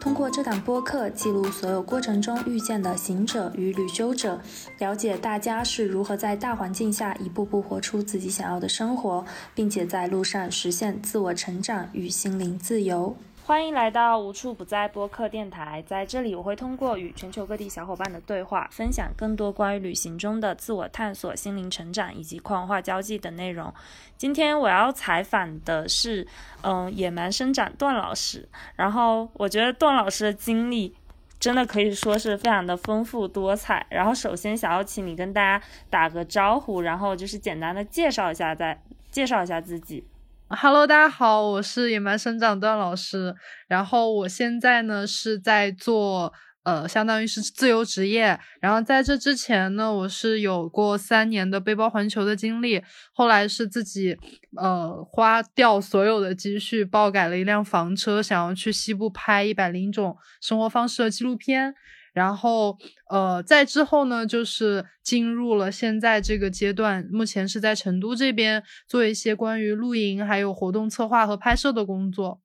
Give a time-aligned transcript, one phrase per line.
[0.00, 4.40] 通过这档播客，记录所有过程中遇见的行者与旅修者，
[4.78, 9.24] 了解大家是如何在大环境下一步步活出自己想要的生活，
[9.54, 13.16] 并且在路上实现自我成长与心灵自由。
[13.48, 23.72] 欢迎来到无处不在播客电台，在这里我会通过与全球各地小伙伴的对话，分享更多关于旅行中的自我探索、心灵成长以及跨文化交际等内容。
[24.18, 26.26] 今天我要采访的是，
[26.60, 28.46] 嗯，野蛮生长段老师。
[28.76, 30.94] 然后我觉得段老师的经历
[31.40, 33.86] 真的可以说是非常的丰富多彩。
[33.88, 38.78] 然后首先想要请你跟大家打个招呼，然后就是简单的介绍一下，再
[39.10, 40.04] 介绍一下自己。
[40.50, 43.34] Hello，大家好，我是野蛮生长段老师。
[43.66, 46.32] 然后我现在呢是在做
[46.62, 48.40] 呃，相当于是自由职业。
[48.58, 52.82] 然后在这之前呢，我是有过三年的背包环球的经历。
[53.12, 54.16] 后来是自己
[54.56, 61.74] 呃花掉所有的积蓄，爆改了一辆房车，想要去西部拍一百零种生活方式的纪录片。
[62.12, 62.76] 然后，
[63.10, 72.40] 呃，在之后呢，就是进入了现在这个阶段，目前是在成都这边做一些关于露营、还有活动策划和拍摄的工作。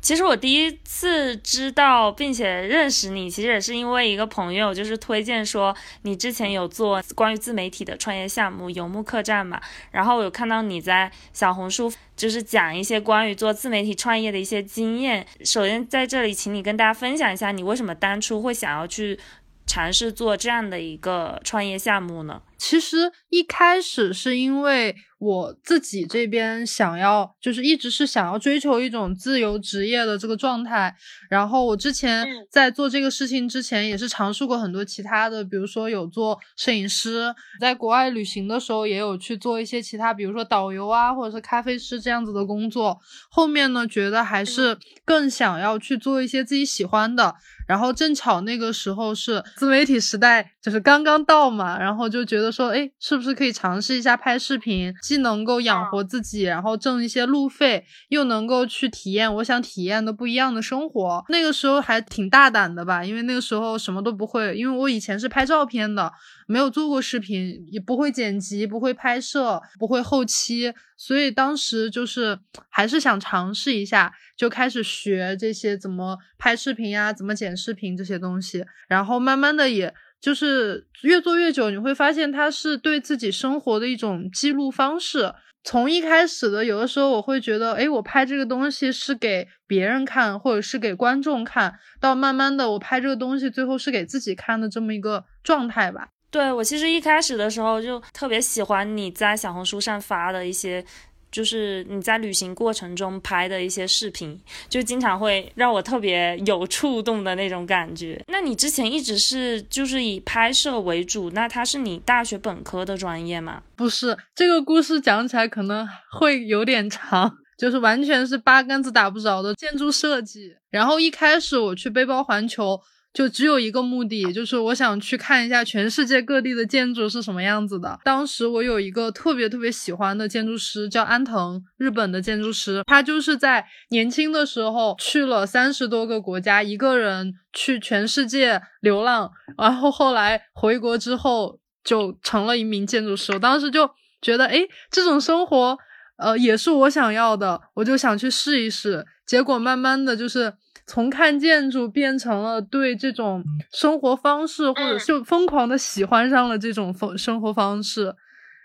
[0.00, 15.26] 其实我第一次知道并且认识你，其实也是因为一个朋友就是推荐说你之前有做关于自媒体的创业项目游牧客栈嘛，然后我有看到你在小红书就是讲一些关于做自媒体创业的一些经验。
[15.44, 19.18] 首先在这里，请你跟大家分享一下你为什么当初会想要去
[19.66, 22.40] 尝试做这样的一个创业项目呢？
[22.60, 24.94] 其实一开始是因为。
[25.20, 30.96] 我自己这边想要，就是一直是想要追求一种自由职业的这个状态。
[31.28, 42.98] 然后我之前在做这个事情之前，也是尝试过很多其他的，比如说有做摄影师，在国外旅行的时候也有去做一些其他，比如说导游啊，或者是咖啡师这样子的工作。
[43.28, 47.34] 后面呢，觉得还是更想要去做一些自己喜欢的。
[47.68, 54.92] 然后正巧那个时候是自媒体时代，就是刚刚到嘛，然后就觉得说，哎，是不是可以尝试一下拍视频？
[55.02, 61.24] 既能够养活自己，然后挣一些路费，又能够去体验我想体验的不一样的生活。
[61.28, 66.12] 那个时候还挺大胆的吧，因为那个时候什么都不会，因为我以前是拍照片的，
[66.46, 72.38] 没有做过视频，也不会剪辑，不会拍摄，不会后期，所以当时就是
[72.68, 79.94] 还是想尝试一下，就开始学这些怎么拍视频呀，怎么剪视频这些东西，然后慢慢的也。
[80.20, 85.32] 就是越做越久，你会发现它是对自己生活的一种记录方式。
[85.62, 96.08] 从一开始的，有的时候我会觉得，哎，我拍这个东西是给别人看，或者是给观众看到，慢慢的，我拍这个东西最后是给自己看的这么一个状态吧。
[96.30, 100.84] 对我其实一开始的时候就特别喜欢你在小红书上发的一些。
[101.30, 108.22] 就是你在旅行过程中拍的一些视频，就经常会让我特别有触动的那种感觉。
[108.28, 113.62] 那你之前一直是就是以拍摄为主，那它是你大学本科的专业吗？
[113.76, 120.54] 不是，这个故事讲起来可能会有点长，就是完全是八竿子打不着的建筑设计。
[120.70, 122.80] 然后一开始我去背包环球。
[123.12, 127.98] 就只有一个目的，就是我想去看一下全世界各地的建筑是什么样子的。
[128.04, 132.82] 当时我有一个特别特别喜欢的建筑师，叫安藤，日本的建筑师。
[132.86, 143.32] 他就是在年轻的时候去了三十多个国家，一个人去全世界流浪，然后后来回国之后就成了一名建筑师。
[143.32, 143.90] 我当时就
[144.22, 145.76] 觉得，哎，这种生活，
[146.16, 149.04] 呃，也是我想要的，我就想去试一试。
[149.26, 150.54] 结果慢慢的就是。
[150.90, 158.12] 从看建筑变成了对这种生活方式，或者就疯狂的喜欢上了这种风生活方式，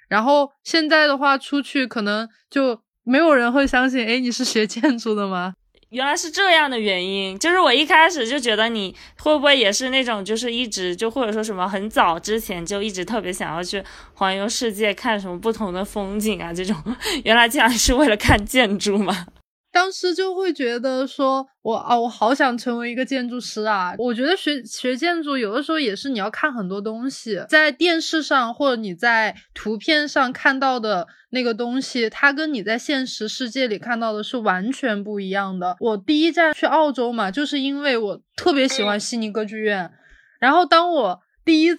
[0.09, 5.53] 然后现在的话出去可能就没有人会相信，哎，你是学建筑的吗？
[5.89, 13.81] 原来是这样的原因，就是我一开始就觉得你会不会也是那种，就是一直就或者说什么很早之前就一直特别想要去
[14.15, 16.75] 环游世界，看什么不同的风景啊，这种
[17.23, 19.27] 原来竟然是为了看建筑吗？
[19.75, 23.93] 当时就会觉得说，我啊，我好想成为一个建筑师啊！
[23.97, 35.75] 我觉得学学建筑有的时候也是你要看很多东西，在电视上或者你在图片上看到的那个东西，它跟你在现实世界里看到的是完全不一样的。
[35.81, 39.91] 我第一站去澳洲嘛，就是因为我特别喜欢悉尼歌剧院，
[40.39, 41.24] 然后当我。
[41.45, 41.77] 第一次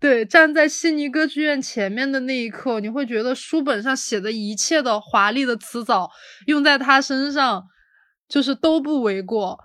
[0.00, 6.10] 对站在悉尼歌剧院前面的那一刻，你会觉得书本上写的一切的华丽的词藻
[6.46, 7.64] 用在他身上
[8.28, 9.58] 就是都不为过。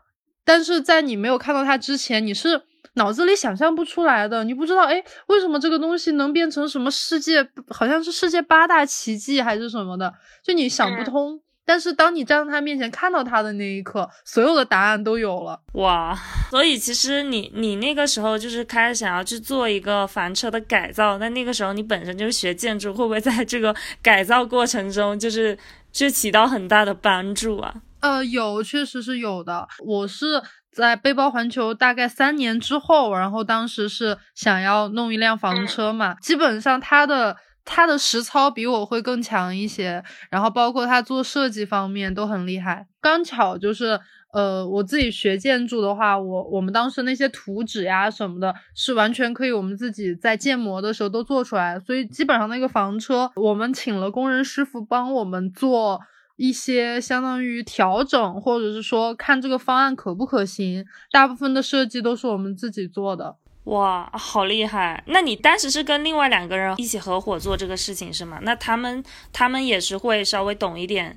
[0.46, 2.62] 但是在你没有看到他之前，你是
[2.94, 10.14] 脑子里想象不出来的，你不知道哎，为什么这个东西能变成什么世界，好像是世界八大奇迹还是什么的，
[10.44, 11.42] 就你想不通。
[11.66, 16.14] 但是当你站在他面前看到他的那一刻，所有的答案都有了哇！
[16.52, 25.58] 所以其实你你那个时候就是开始想要去做一个房车的改造，那那个时候你本身就是学建筑，会不会在这个改造过程中就是
[25.92, 27.74] 就起到很大的帮助啊？
[28.02, 29.68] 呃，有，确实是有的。
[29.86, 37.38] 我是在背包环球大概三年之后，然后当时是想要弄一辆房车嘛，基本上它的。
[37.66, 42.88] 他的实操比我会更强一些，然后包括他做设计方面都很厉害。
[43.02, 44.00] 刚巧就是，
[44.34, 51.80] 呃，我自己学建筑的话，我我们当时那些图纸呀什么的，是完全可以我们自己在建模的时候都做出来。
[51.80, 56.02] 所以基本上那个房车，我们请了工人师傅帮我们做
[56.36, 60.86] 一些相当于调整，或者是说看这个方案可不可行。
[61.12, 63.36] 大部分的设计都是我们自己做的。
[63.66, 65.02] 哇，好厉害！
[65.08, 68.40] 那你当时是跟另外两个人一起合伙做这个事情是吗？
[68.42, 69.02] 那他们
[69.32, 71.16] 他们也是会稍微懂一点，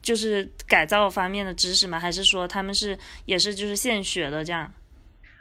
[0.00, 1.98] 就是改造方面的知识吗？
[1.98, 4.72] 还是说他们是也是就是现学的这样？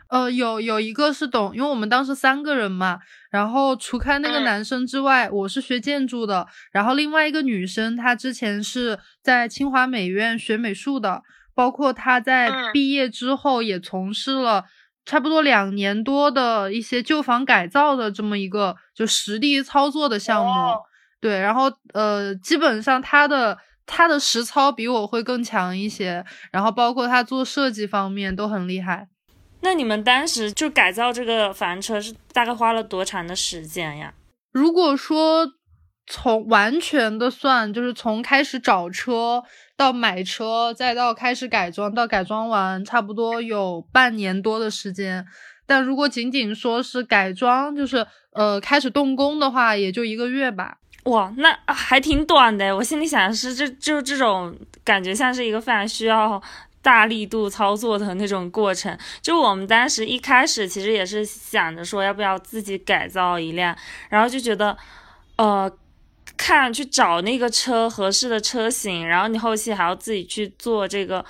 [0.08, 2.98] 呃，有有一个是懂，因为我们当时三个人嘛，
[3.30, 11.22] 然后除开那个男生之外，我是学建筑的，然后另外一个女生她之前是在清华美院学美术的，
[11.54, 14.66] 包括她在毕业之后也从事了。
[15.10, 20.52] 差不多两年多的一些旧房改造的这么一个就实地操作的项目，
[21.20, 21.64] 对，然后
[21.94, 23.58] 呃，基本上他的
[23.88, 29.08] 他的实操比我会更强一些，然后包括他做设计方面都很厉害。
[29.62, 34.14] 那你们当时就改造这个房车是大概花了多长的时间呀？
[34.52, 35.48] 如果说
[36.10, 39.42] 从完全的算，就是从开始找车。
[39.78, 45.26] 到买车，再到开始改装，到改装完，差不多有半年多的时间。
[45.66, 50.80] 但如果仅仅说是改装，就是呃开始动工的话，也就一个月吧。
[51.06, 52.76] 哇，那还挺短的。
[52.76, 54.54] 我心里想的是，这就这种
[54.84, 56.42] 感觉像是一个非常需要
[56.82, 58.98] 大力度操作的那种过程。
[59.22, 63.74] 就我们当时一开始其实也是想着说，要不要自己改造一辆，
[64.10, 64.78] 然后就觉得，
[65.38, 65.72] 呃。
[66.42, 71.24] 看去找那个车合适的车型，然后你后期还要自己去做这个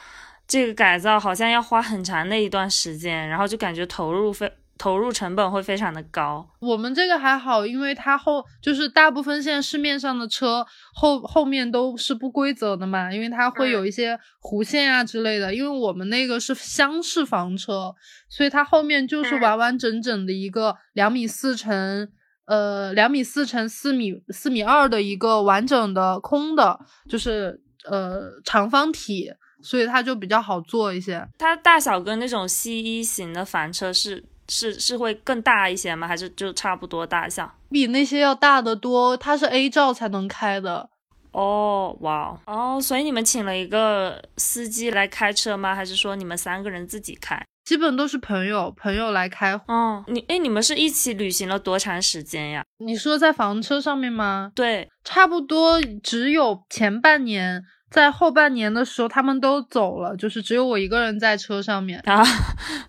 [0.48, 6.48] 这个改造，好像要花很长的一段时间，然后就感觉投入非投入成本会非常的高。
[6.60, 10.64] 我们这个还好，因为它后就是大部分现在市面上的车
[10.94, 15.54] 后后面都是不规则的嘛，因为它会有一些弧线啊之类的。
[15.56, 17.96] 因为我们那个是厢式房车，
[18.30, 22.10] 所以它后面就是完完整整的一个两米四乘。
[22.50, 29.32] 呃，两米四乘四米四米二的一个完整的空的，就是呃长方体，
[29.62, 31.24] 所以它就比较好做一些。
[31.38, 36.08] 它大小跟那种 C 一型的房车是是是会更大一些吗？
[36.08, 37.54] 还是就差不多大小？
[37.70, 39.16] 比那些要大得多。
[39.16, 40.90] 它是 A 照才能开的。
[41.32, 45.76] 哦，哇哦，所以你们请了一个司机来开车吗？
[45.76, 47.46] 还是说你们三个人自己开？
[47.70, 49.54] 基本都是朋友，朋友来开。
[49.68, 52.64] 哦，你哎，你们是一起旅行了多长时间呀？
[52.80, 54.52] 你说在房车上面吗？
[54.56, 62.26] 对，差不多只有前半年，在后半年的时候他们都走了，就是只有我一个人在车上面啊。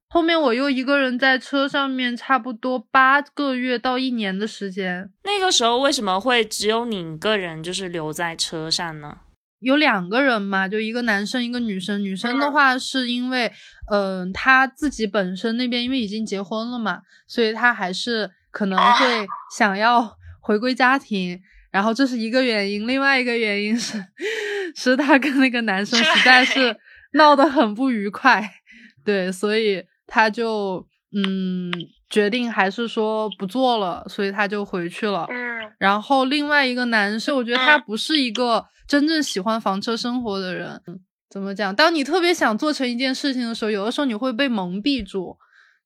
[0.08, 5.10] 后面我又一个人在车上面，差不多八个月到一年的时间。
[5.24, 9.18] 那个时候为什么会只有你一个人就是留在车上呢？
[9.60, 12.02] 有两个人嘛，就一个男生一个女生。
[12.02, 13.52] 女生的话是因为，
[13.90, 19.26] 嗯，她自己本身那边因为已经结婚了嘛，所以她还是可能会
[19.56, 21.40] 想要回归家庭。
[21.70, 24.04] 然后这是一个原因，另外一个原因是，
[24.74, 26.76] 是她跟那个男生实在 是
[27.12, 28.50] 闹得很不愉快，
[29.04, 31.70] 对，所以她就嗯
[32.10, 35.26] 决定还是说不做了，所以他就回去了。
[35.78, 38.66] 然后另外一个男生，我觉得他不是一个。
[38.88, 40.82] 真正喜欢房车生活的人，
[41.30, 41.72] 怎么讲？
[41.76, 45.36] 当你特别想做成一件事情的时候，有的时候你会被蒙蔽住，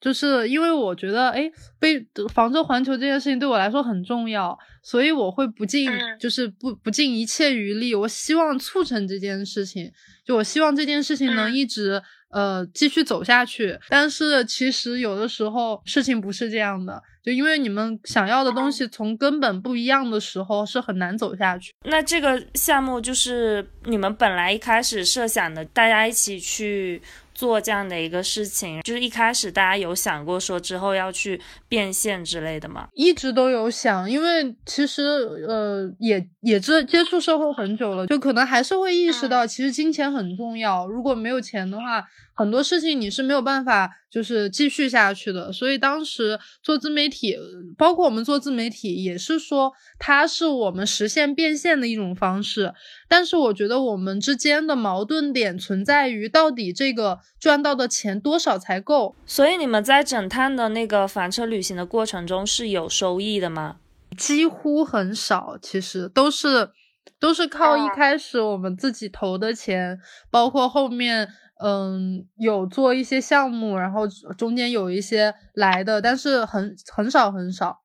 [0.00, 1.42] 就是因为我觉得，哎，
[1.78, 2.02] 被
[2.32, 9.92] 房车环球这件事情对我来说很重要，所以我会不尽，就是不不尽一切余力，我希望促成这件事情，
[10.26, 12.02] 就我希望这件事情能一直。
[12.34, 21.72] 呃，继续走下去，但是其实有的时候事情不是这样的，就因为你们想要的东西从根本不一样的时候，是很难走下去。
[21.84, 27.00] 那这个项目就是你们本来一开始设想的，大家一起去
[27.34, 28.80] 做这样的一个事情？
[28.82, 32.88] 就是一开始大家有想过说之后要去变现之类的吗？
[32.94, 35.02] 一直都有想，因为其实
[35.48, 40.86] 呃也也接接触社会很久了，就可能还是会意识到，其实金钱很重要。
[40.86, 45.52] 如果没有钱的话，很多事情你是没有办法就是继续下去的。
[45.52, 47.36] 所以当时做自媒体，
[47.78, 52.74] 包括我们做自媒体，也是说它是我们实现变现的一种方式。
[53.08, 59.14] 但是我觉得我们之间的矛盾点存在于，到底这个赚到的钱多少才够？
[59.24, 63.76] 所以你们在整趟的那个房车旅行的过程中是有收益的吗？
[64.16, 66.70] 几乎很少，其实都是
[67.18, 69.98] 都是靠一开始我们自己投的钱，
[70.30, 71.28] 包括后面
[71.62, 74.06] 嗯有做一些项目，然后
[74.36, 77.82] 中间有一些来的，但是很很少很少。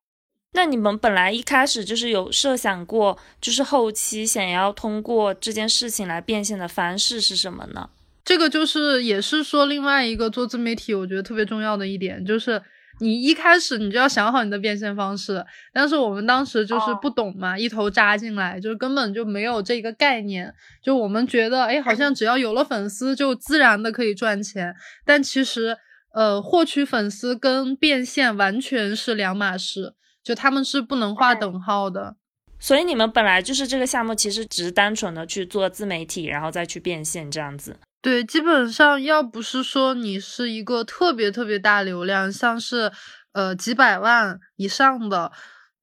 [0.52, 7.90] 那你们本来一开始就是有设想过，就是后期想要通过这件事情来变现的方式是什么呢？
[8.24, 12.60] 这个就是也是说另外一个做自媒体，我觉得特别重要的一点，就是
[13.00, 15.44] 你一开始你就要想好你的变现方式。
[15.72, 20.54] 但是我们当时就是不懂嘛，一头扎进来，就是根本就没有这个概念。
[20.82, 24.74] 就我们觉得，哎，好像只要有了粉丝，就自然的可以赚钱。
[25.04, 25.76] 但其实，
[26.14, 29.94] 呃，获取粉丝跟变现完全是两码事。
[30.22, 32.14] 就他们是不能划等号的，
[32.58, 37.74] 所以你们本来就是这个项目，其实只是单纯的去做自媒体，然后再去变现这样子。
[38.02, 42.90] 对，基本上要不是说你是一个特别特别大流量，像是
[43.32, 45.30] 呃几百万以上的，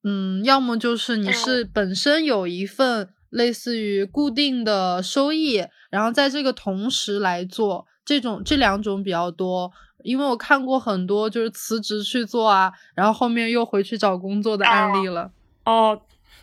[0.03, 9.71] 嗯，要么就是你是本身有一份类似于固定的收益，然后在这个同时来做这种这两种比较多。
[10.03, 15.29] 因为我看过很多就是辞职去做啊，然后后面又回去找工作的案例了。
[15.65, 15.99] 哦，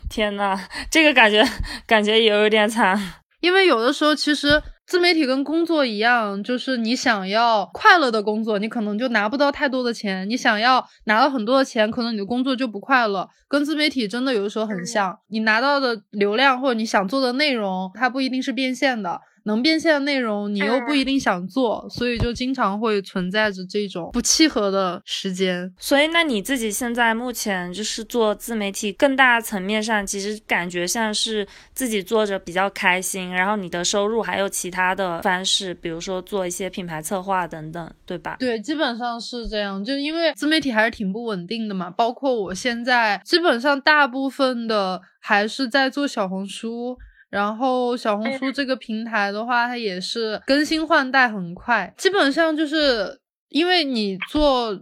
[0.09, 0.59] 天呐，
[0.91, 1.43] 这个感觉
[1.87, 2.97] 感觉也有点惨。
[3.39, 13.27] 因为有的时候其实自媒体跟工作一样，就是你想要快乐的工作，你可能就拿不到太多的钱；你想要拿到很多的钱，可能你的工作就不快乐。
[13.47, 19.19] 跟自媒体真的有的时候很像，你拿到的流量或者你想做的内容，它不一定是变现的。
[19.45, 25.71] 能变现的内容，你又不一定想做，所以就经常会存在着这种不契合的时间。
[25.77, 38.35] 所以，那你自己现在目前就是做自媒体，更大层面上，其实感觉像是自己做着比较开心，然后你的收入还有其他的方式，比如说做一些品牌策划等等，对吧？
[38.39, 39.83] 对，基本上是这样。
[39.83, 46.97] 就因为自媒体还是挺不稳定的嘛，包括我现在，基本上大部分的还是在做小红书。
[47.29, 54.79] 然后小红书这个平台的话，它也是更新换代很快，基本上就是因为你做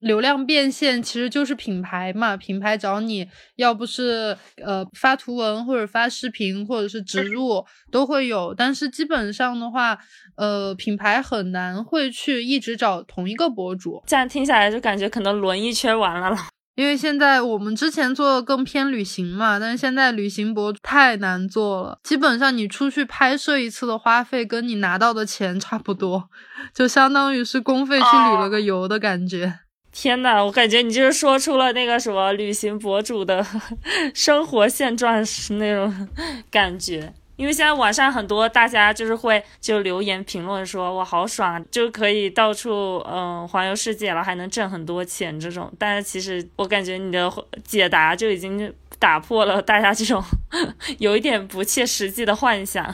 [0.00, 3.26] 流量变现，其实就是品牌嘛，品牌找你
[3.56, 9.98] 要不是呃发图文或者发视频或者是植入都会有，但是基本上的话，
[10.36, 16.36] 呃品牌很难会去一直找同一个博主，这样听下来就感觉可能轮一圈完了了。
[16.78, 26.30] 因为现在我们之前做的更偏旅行嘛，但是现在旅行博主太难做了，基本上你出去拍摄一次的花费跟你拿到的钱差不多，
[26.72, 29.58] 就相当于是公费去旅了个游的感觉。
[29.90, 33.44] 天呐，我感觉你就是说出了那个什么旅行博主的
[34.14, 35.16] 生活现状
[35.58, 36.08] 那种
[36.48, 37.12] 感觉。
[37.38, 45.72] 因为现在网上很多大家就是会就留言评论说哇好爽，就可以到处嗯环游世界了，还能挣很多钱这种。
[45.78, 50.20] 但是其实我感觉你的解答就已经打破了大家这种
[50.98, 52.92] 有一点不切实际的幻想。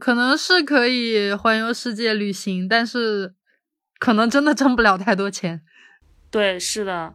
[0.00, 3.34] 可能是可以环游世界旅行，但是
[4.00, 5.62] 可能真的挣不了太多钱。
[6.32, 7.14] 对，是的。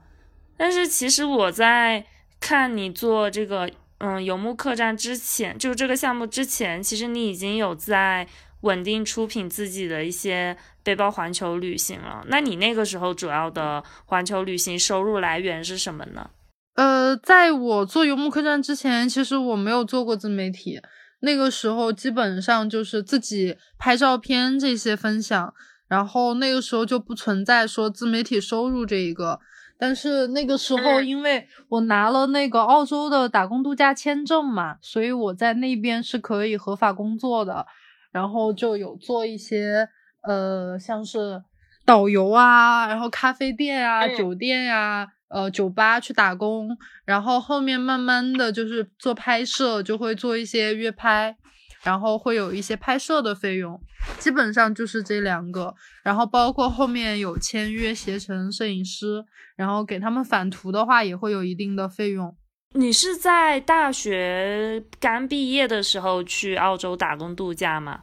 [0.55, 2.05] 但是其实我在
[2.39, 3.69] 看你做这个。
[3.99, 8.25] 嗯，游牧客栈之前，就这个项目之前，其实你已经有在
[8.61, 12.23] 稳定出品自己的一些背包环球旅行了。
[12.27, 16.29] 那你那个时候主要的环球旅行收入来源是什么呢？
[16.75, 20.79] 呃，在我做游牧客栈之前，其实我没有做过自媒体，
[21.19, 25.53] 那个时候基本上就是自己拍照片这些分享，
[25.89, 29.41] 然后那个时候就不存在说自媒体收入这一个。
[29.79, 37.65] 但是那个时候，因为我拿了那个澳洲的打工度假签证嘛，所以我在那边是可以合法工作的，
[38.11, 39.87] 然后就有做一些
[40.27, 41.41] 呃，像是
[41.85, 51.37] 导游啊，然后咖啡店啊、酒店呀、呃酒吧去打工，然后后面慢慢的就是做拍摄，就会做一些约拍。
[51.83, 53.79] 然后会有一些拍摄的费用，
[54.17, 55.73] 基本上就是这两个。
[56.03, 59.23] 然后包括后面有签约携程摄影师，
[59.55, 62.35] 然后给他们返图的话，也会有一定的费用。
[62.73, 68.01] 你是在大学刚毕业的时候去澳洲打工度假吗？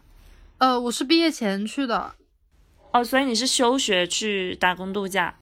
[0.58, 2.14] 呃，我是毕业前去的。
[2.92, 5.36] 哦，所以你是休学去打工度假？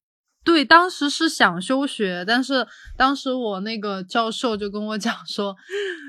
[0.45, 2.67] 对，当时是想休学，但是
[2.99, 5.57] 当时我那个教授就跟我讲说，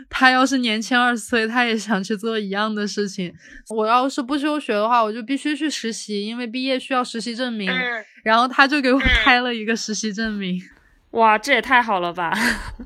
[0.09, 3.33] 他要是年轻二十岁，他也想去做一样的事情。
[3.69, 7.71] 我要是不休学的话，我就必须去实习，因为毕业需要实习证明。
[8.23, 10.59] 然后他就给我开了一个实习证明。
[11.11, 12.33] 哇，这也太好了吧！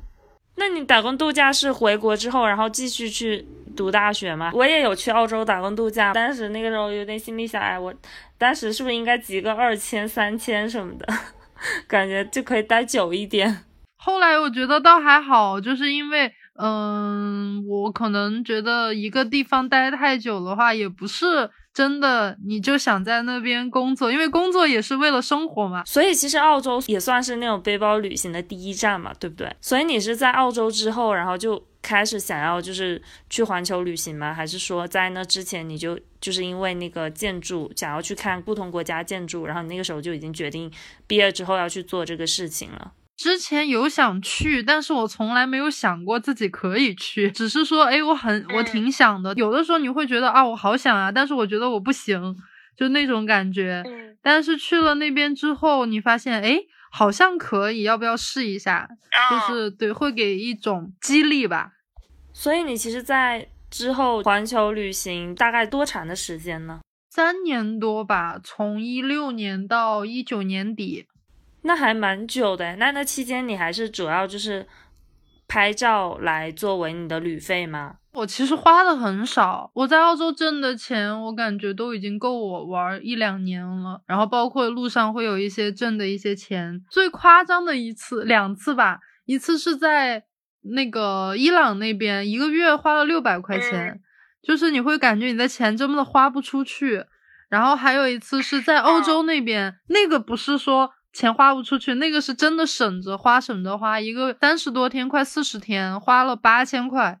[0.56, 4.50] 那你打工度假是回国之后，然后继续去读大学吗？
[4.54, 7.94] 我也有去澳洲打工度假，当时那个时候有点心里想，哎，我
[8.36, 11.06] 当时是不是应该集个二千、三千什么的，
[11.88, 13.64] 感觉就可以待久一点。
[13.96, 21.50] 后来我觉得倒还好，就是因为，嗯，我可能觉得一个地方待太久的话，也不是。
[21.72, 25.84] 真的，你就想在那边工作，因为工作也是为了生活嘛。
[25.84, 29.54] 所以其实澳洲也算是那种背包旅行的第一站嘛，对不对？
[29.60, 34.34] 所以你是在澳洲之后，然后就开始想要就是去环球旅行吗？
[34.34, 40.68] 还是说在那之前你就就是因为那个建筑想要去看不同国家建筑，然后你那个时候就已经决定
[41.06, 42.92] 毕业之后要去做这个事情了？
[43.20, 49.34] 之前有想去，但是我从来没有想过自己可以去，只是说，哎，我很，我挺想的。
[49.34, 52.34] 有的时候你会觉得啊，我好想啊，但是我觉得我不行，
[52.74, 53.84] 就那种感觉。
[54.22, 56.60] 但是去了那边之后，你发现，哎，
[56.90, 58.88] 好像可以，要不要试一下？
[59.30, 61.72] 就是对，会给一种激励吧。
[62.32, 66.80] 所以你其实，在之后环球旅行大概多长的时间呢？
[67.10, 71.04] 三年多吧，从一六年到一九年底。
[71.62, 74.66] 那还蛮久的，那那期间你还是主要就是
[75.46, 77.96] 拍照来作为你的旅费吗？
[78.12, 84.00] 我其实花的很少，我在澳洲挣的钱，我感觉都已经够我玩一两年了。
[84.06, 90.24] 然后包括路上会有一些挣的一些钱，最夸张的一次两次吧，一次是在
[90.62, 94.00] 那个伊朗那边，一个月花了六百块钱，
[94.42, 97.04] 就是你会感觉你的钱真的花不出去。
[97.48, 100.90] 然后还有一次是在欧洲那边，那个不是说。
[101.12, 107.18] 钱花不出去，那个是真的省着花，省着花，一个三十多天，快四十天，花了八千块，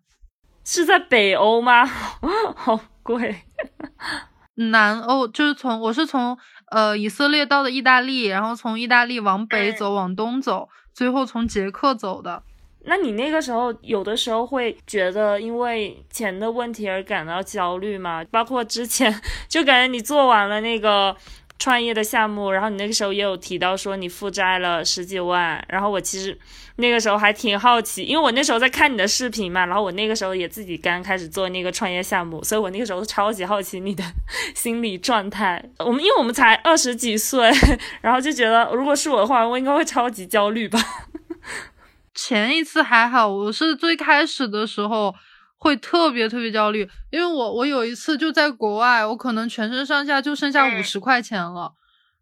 [0.64, 1.84] 是在北欧吗？
[1.84, 3.42] 好贵。
[4.54, 6.38] 南欧就是从我是从
[6.70, 12.42] 呃以色列到的意大利，然后从意大利往北走，往东走，最后从捷克走的。
[12.84, 18.24] 那你那个时候有的时候会觉得因为钱的问题而感到焦虑吗？
[18.30, 19.12] 包括之前
[19.48, 21.16] 就感觉你做完了那个。
[21.60, 26.36] 创业的项目，然后你那个时候也有提到说你负债了十几万，然后我其实
[26.76, 34.02] 那个时候还挺好奇，因为我那时候在看你的视频嘛，然后我那个时候也自己刚开始做那个创业项目，所以我那个时候超级好奇你的
[34.54, 35.62] 心理状态。
[35.78, 37.50] 我们因为我们才二十几岁，
[38.00, 40.80] 然后就觉得如果是我的话，我应该会超级焦虑吧。
[42.14, 45.14] 前一次还好，我是最开始的时候。
[45.60, 51.74] 会特别特别焦虑，因为我我有一次就在国外，我可能全身上下就剩下五十块钱了，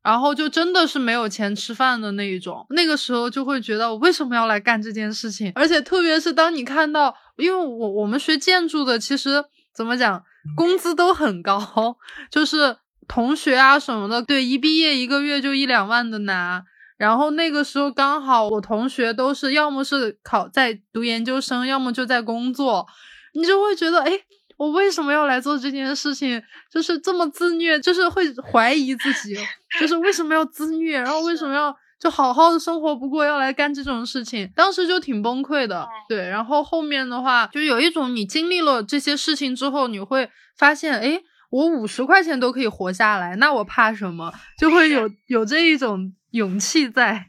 [0.03, 2.66] 然后就真的是没有钱吃饭的那一种。
[2.70, 5.53] 那个时候就会觉得我为什么要来干这件事情？
[5.55, 10.20] 而且特别是当你看到，因为我我们学建筑的，其实怎么讲，
[10.57, 11.96] 工资都很高，
[12.33, 16.64] 就是同学啊什么的，对，一毕业一个月就一两万的拿。
[16.96, 22.85] 然后那个时候刚好我同学都是要么是考在读研究生，要么就在工作。
[23.38, 24.12] 你就会觉得，哎，
[24.57, 26.42] 我为什么要来做这件事情？
[26.70, 29.37] 就是这么自虐，就是会怀疑自己，
[29.81, 30.98] 就是为什么要自虐？
[30.98, 34.51] 然后为什么要就好好的生活不过，要来干这种事情？
[34.57, 36.29] 当时就挺崩溃的，对。
[36.29, 41.20] 然后后面的话，就有一种你经历了这些事情之后，你会发现，哎，
[41.51, 44.33] 我五十块钱都可以活下来，那我怕什么？
[44.59, 47.27] 就会有有这一种勇气在。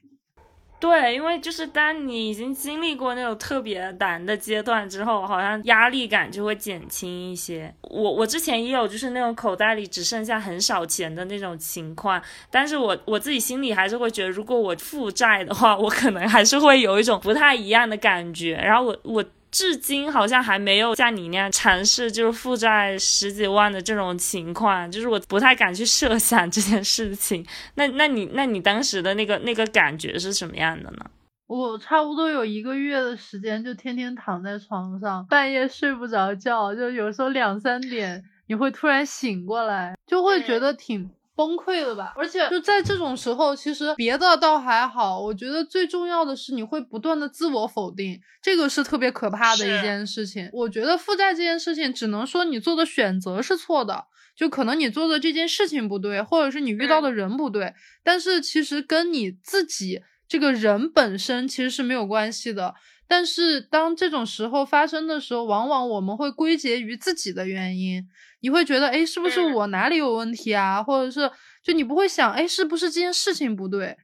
[0.79, 7.73] 对，因为就是当你已经经历过那种特别难的阶段之后，好像压力感就会减轻一些。
[7.81, 18.55] 我我之前也有就是那种口袋里只剩下很少钱的那种情况，但是我我自己心里还是会觉得，如果我负债的话，我可能还是会有一种不太一样的感觉。
[18.55, 19.25] 然后我我。
[19.51, 27.45] 至今好像还没有像你那样尝试，就是负债十几万的这种情况，就是我不太敢去设想这件事情。
[27.75, 31.05] 那那你那你当时的那个那个感觉是什么样的呢？
[31.47, 41.09] 我差不多有一个月的时间，就天天躺在床上，半夜睡不着觉，就有时候两三点你会突然醒过来，就会觉得挺。
[41.39, 42.11] 崩溃了吧？
[42.17, 45.17] 而且就在这种时候，其实别的倒还好。
[45.21, 50.49] 我觉得最重要的是你会不断的自我否定，这个是特别可怕的一件事情。
[50.51, 54.03] 我觉得负债这件事情，只能说你做的选择是错的，
[54.35, 57.73] 就可能你做的这件事情不对，或者是你遇到的人不对。
[58.03, 62.75] 但是其实跟你自己这个人本身其实是没有关系的。
[63.09, 68.07] 但是当这种时候发生的时候，往往我们会归结于自己的原因。
[68.41, 70.81] 你会觉得，哎，是不是我哪里有问题啊？
[70.83, 71.29] 或者是
[71.63, 73.97] 就你不会想，哎，是不是这件事情不对？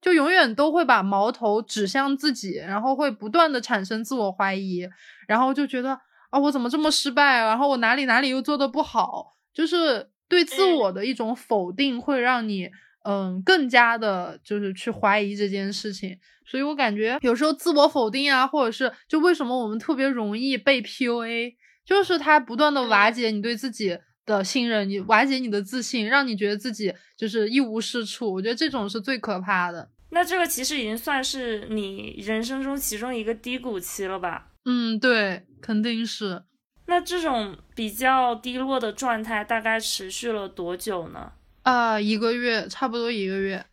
[0.00, 4.86] 就永远都会把矛头指向自己，然后会不断的产生自我怀疑，
[5.26, 7.38] 然后就觉得啊，我怎么这么失败？
[7.38, 9.34] 然后我哪里哪里又做的不好？
[9.54, 12.70] 就是对自我的一种否定，会让你
[13.04, 16.18] 嗯更加的，就是去怀疑这件事情。
[16.44, 23.98] 所以我感觉有时候自我否定啊，或者是就为什么我们特别容易被 PUA，就是他不断的瓦解你对自己。
[24.26, 28.32] 的信任你瓦解你的自信，让你觉得自己就是一无是处。
[28.32, 29.90] 我觉得这种是最可怕的。
[30.10, 34.52] 那这个其实已经算是你人生中其中一个低谷期了吧？
[34.66, 36.44] 嗯，对，肯定是。
[36.86, 41.32] 那这种比较低落的状态大概持续了多久呢？
[41.62, 43.64] 啊，一个月，差不多一个月。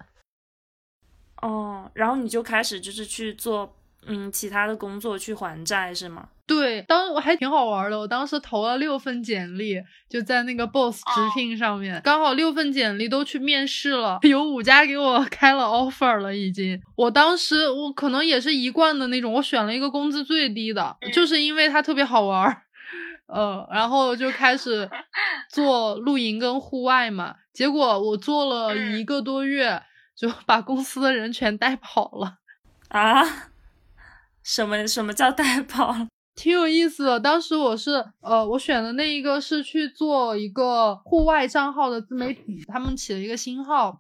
[1.42, 3.74] 哦，然后你就开始就是去做。
[4.10, 6.30] 嗯，其他的工作去还债是吗？
[6.46, 8.00] 对，当我还挺好玩的。
[8.00, 16.82] 我当时投了六份简历，就在那个 Boss 直聘上面，刚好六份简历都去面试了，有五家给我 开了 offer 了，已经。
[16.96, 22.62] 我当时我可能也是一贯的那种，我选了一个工资最低的，就是因为它特别好玩，
[23.28, 24.90] 呃，然后就开始
[25.52, 27.36] 做露营跟户外嘛。
[27.58, 29.82] 结果我做了一个多月，
[30.16, 32.38] 就把公司的人全带跑了
[32.90, 33.50] 啊。
[34.44, 35.96] 什么什么叫带跑？
[36.36, 37.20] 挺有意思的。
[37.20, 43.98] 当时我是呃，我选的那一个是去做一个户外账号的自媒体，他们起了一个新号，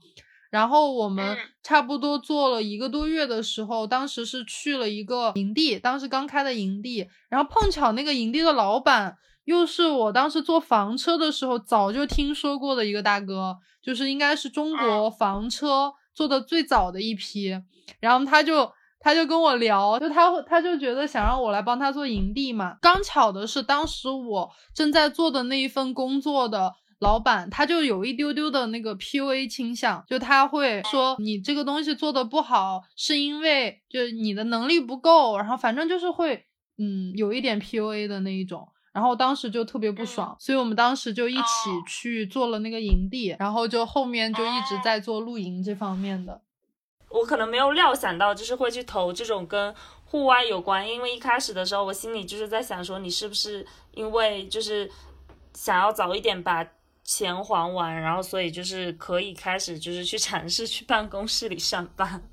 [0.51, 17.59] 然后我们差不多做了一个多月的时候，当时是去了一个营地，当时刚开的营地，然后碰巧那个营地的老板又是我当时做房车的时候早就听说过的一个大哥，就是应该是中国房车做的最早的一批，
[17.99, 18.71] 然后他就。
[18.99, 22.75] 他就跟我聊，就他他就觉得想让我来帮他做营地嘛。
[22.81, 36.45] 刚巧的是，当时我正在做的那一份工作的老板，他就有一丢丢的那个 PUA 倾向，就他会说你这个东西做的不好，是因为就你的能力不够，然后反正就是会
[36.79, 38.67] 嗯有一点 PUA 的那一种。
[38.97, 46.41] 然后当时就特别不爽，所以我们当时就一起去做了那个营地，然后就后面就一直在做露营这方面的。
[47.11, 49.71] 我可能没有料想到，就是会去投这种跟
[50.03, 54.89] 户外有关，因为一开始的时候，我心里就是在想说，你是不是因为就是
[55.53, 56.67] 想要早一点把
[57.03, 62.23] 钱还完，然后所以就是可以开始就是去尝试去办公室里上班。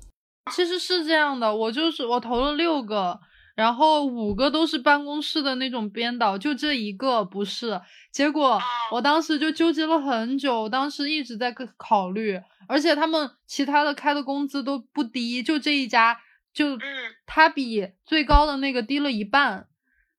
[0.51, 3.19] 其实是这样的，我就是我投了六个。
[3.55, 7.81] 然后五个都是办公室的那种编导，就这一个不是。
[8.11, 8.59] 结果
[8.91, 16.19] 我当时就纠结了很久，当时一直在考虑，而且他们其他的开的工资都不低，就这一家
[16.53, 16.77] 就
[17.25, 19.67] 他比最高的那个低了一半。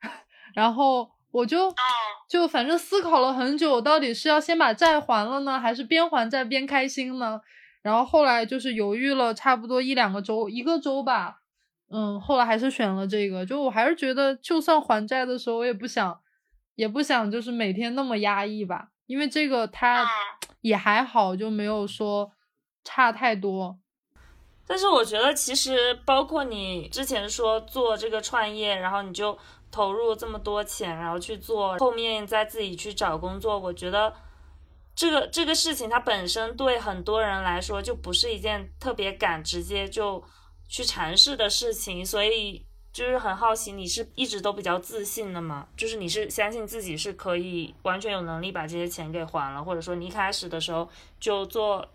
[0.55, 1.75] 然后我就
[2.31, 7.43] 就反正思考了很久，到底是要先把债还了呢，还是边还债边开心呢？
[7.83, 11.43] 然后后来就是犹豫了差不多一两个周，一个周吧。
[11.89, 16.21] 嗯，后来还是选了这个，就我还是觉得，就算还债的时候，我也不想，
[16.75, 20.05] 也不想就是每天那么压抑吧，因为这个它
[20.63, 22.33] 也还好，就没有说
[22.83, 23.79] 差太多。
[24.67, 29.39] 但是我觉得，其实包括你之前说做这个创业，然后你就
[29.71, 34.13] 投入这么多钱，然后去做，后面再自己去找工作，我觉得
[34.97, 40.25] 这个这个事情它本身对很多人来说就不是一件特别敢直接就。
[40.69, 45.69] 去尝试的事情，所以就是很好奇，你是一直都比较自信的吗？
[45.77, 50.89] 就是你是相信自己是可以完全有能力把这些钱给还了，或者说你一开始的时候
[51.21, 51.87] 就做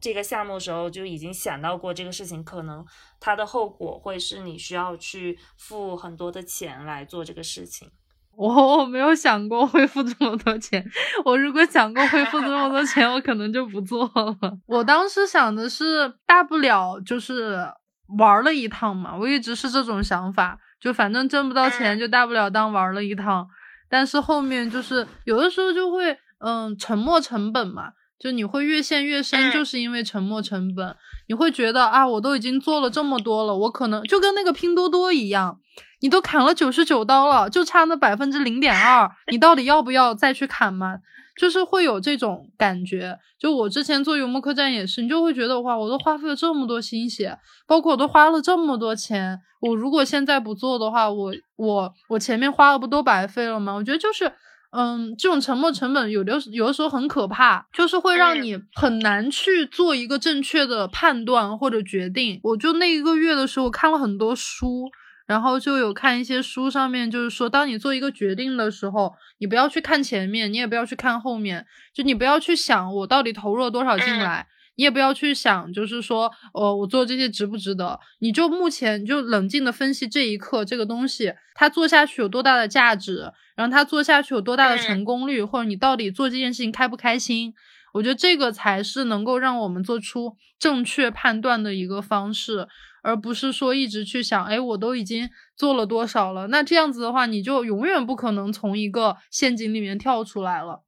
[0.00, 2.84] 这个项目的时候就已经想到过这个事情，可能
[3.20, 7.88] 它的后果会是你需要去付很多的钱来做这个事情。
[8.32, 10.84] 我 我没有想过会付这么多钱，
[11.24, 14.58] 我如果想过会付这么多钱，我可能就不做了。
[14.66, 17.72] 我当时想的是，大不了就是。
[18.18, 23.46] 玩了一趟嘛，我一直是这种想法，就反正挣不到钱，就大不了当玩了一趟。
[23.88, 30.96] 但是后面就是有的时候就会，嗯，沉没成本嘛，就你会越陷越深，就是因为沉没成本。
[31.28, 35.58] 你会觉得啊，我都已经做了这么多了，我可能就跟那个拼多多一样，
[36.00, 40.98] 你都砍了九十九刀了，就差那百分之零点二，你到底要不要再去砍嘛？
[41.40, 53.72] 就是会有这种感觉，就我之前做游牧客栈也是，你就会觉得哇，我都花费了这么多心血，包括我都花了这么多钱，我如果现在不做的话，我我我前面花了不都白费了吗？
[53.72, 54.30] 我觉得就是，
[54.72, 62.38] 嗯，这种沉没成本有的有的时候很可怕，就是会让你很难去做一个正确的判断或者决定。
[62.42, 64.90] 我就那一个月的时候看了很多书。
[65.30, 71.64] 然后就有看一些书，上面就是说，当你做一个决定的时候，你不要去看前面，你也不要去看后面，
[71.94, 87.54] 就你不要去想我到底投入了多少进来，你也不要去想，就是说，呃，我做这些值不值得，你就目前就冷静的分析这一刻这个东西，它做下去有多大的价值，然后它做下去有多大的成功率，或者你到底做这件事情开不开心。
[87.92, 92.68] 我觉得这个才是能够让我们做出正确判断的一个方式，
[93.02, 96.46] 而不是说一直去想，哎，我都已经做了多少了？
[96.48, 100.82] 那这样子的话，你就永远不可能从一个陷阱里面跳出来了。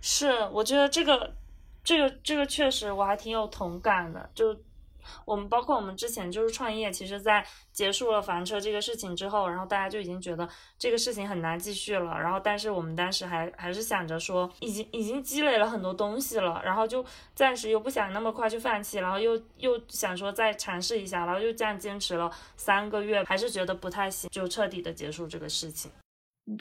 [0.00, 1.34] 是，我觉得这个，
[1.82, 4.56] 这个，这个确实我还挺有同感的，就。
[5.24, 12.18] 我们包括我们之前就是创业，其实，在结束了房车这个事情之后，然后大家就已经觉得这个事情很难继续了。
[12.18, 25.90] 然后，但是我们当时还还是想着说，已经已经积累了很多东西了，然后就暂时又不想那么快就放弃，然后又又想说再尝试一下，然后又这样坚持了三个月，还是觉得不太行，就彻底的结束这个事情。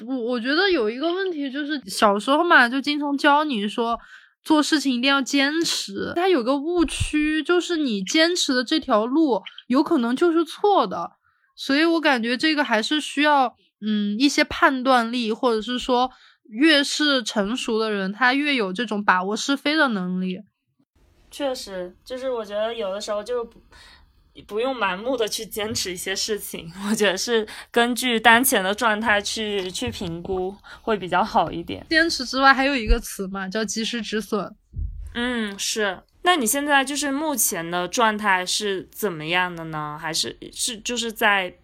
[0.07, 3.99] 我我觉得有一个问题就是小时候嘛，就经常教你说。
[4.45, 11.11] 做事情一定要坚持，它有个误区，就是你坚持的这条路有可能就是错的，
[11.55, 16.11] 所以我感觉这个还是需要，嗯，一些判断力，或者是说，
[16.43, 20.39] 越是成熟的人，他越有这种把握是非的能力。
[21.29, 23.49] 确实，就是我觉得有的时候就。
[24.41, 31.85] 不用盲目的去坚持一些事情， 我觉得是根据当前的状态去去评估会比较好一点。
[31.89, 34.53] 坚持之外还有一个词嘛，叫及时止损。
[35.13, 36.01] 嗯，是。
[36.23, 39.97] 那你现在就是目前的状态是怎么样的呢？
[39.99, 41.55] 还是是就是在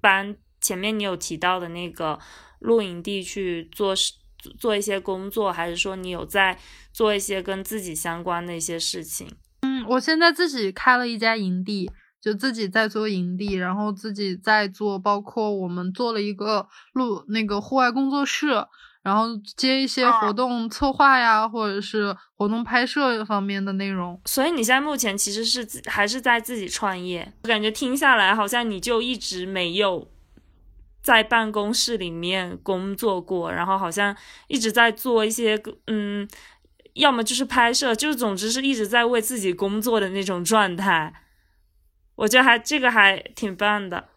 [0.00, 2.18] 帮前面你有提到的那个
[2.60, 3.94] 露营地去做
[4.58, 6.56] 做一些工作，还是说你有在
[6.92, 9.28] 做一些跟自己相关的一些事情？
[9.62, 11.90] 嗯，我现在自己开了一家营地。
[12.26, 18.48] 就自己在做营地，然后自己在做，包括我们做了一个录那个户外工作室，
[19.02, 24.20] 然后接一些活动策划呀，或者是活动拍摄方面的内容。
[24.24, 30.10] 所以你现在目前其实是还是在自己创业，我感觉听下来好像你就一直没有
[31.00, 34.16] 在办公室里面工作过，然后好像
[34.48, 36.28] 一直在做一些嗯，
[36.94, 41.22] 要么就是拍摄，就是总之是一直在为自己工作的那种状态。
[42.16, 44.08] 我觉得还这个还挺棒的。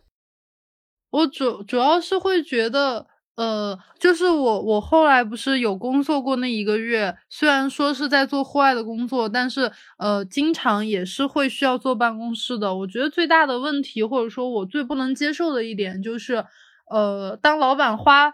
[1.12, 12.75] 我主主要是会觉得，呃，就是我我后来不是有工作过那一个月，虽然说是在做户外的工作，但是呃，经常也是会需要坐办公室的。
[12.75, 16.45] 我觉得最大的问题，或者说我最不能接受的一点，就是，
[16.91, 18.31] 呃，当老板花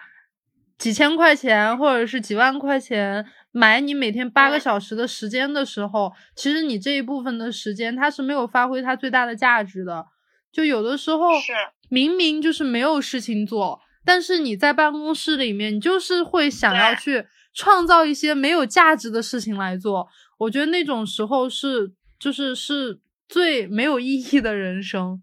[0.78, 3.26] 几千块钱或者是几万块钱。
[3.58, 10.08] 买你每天八个小时的时间的时候，其实你这一部分的时间它是没有发挥它最大的价值的。
[10.52, 11.30] 就有的时候，
[11.88, 20.10] 明明就是没有事情做，但是你在办公室里面，你就是会想要去创造一些没有价值的事情来做。
[20.38, 25.22] 我觉得那种时候是，就是是最没有意义的人生。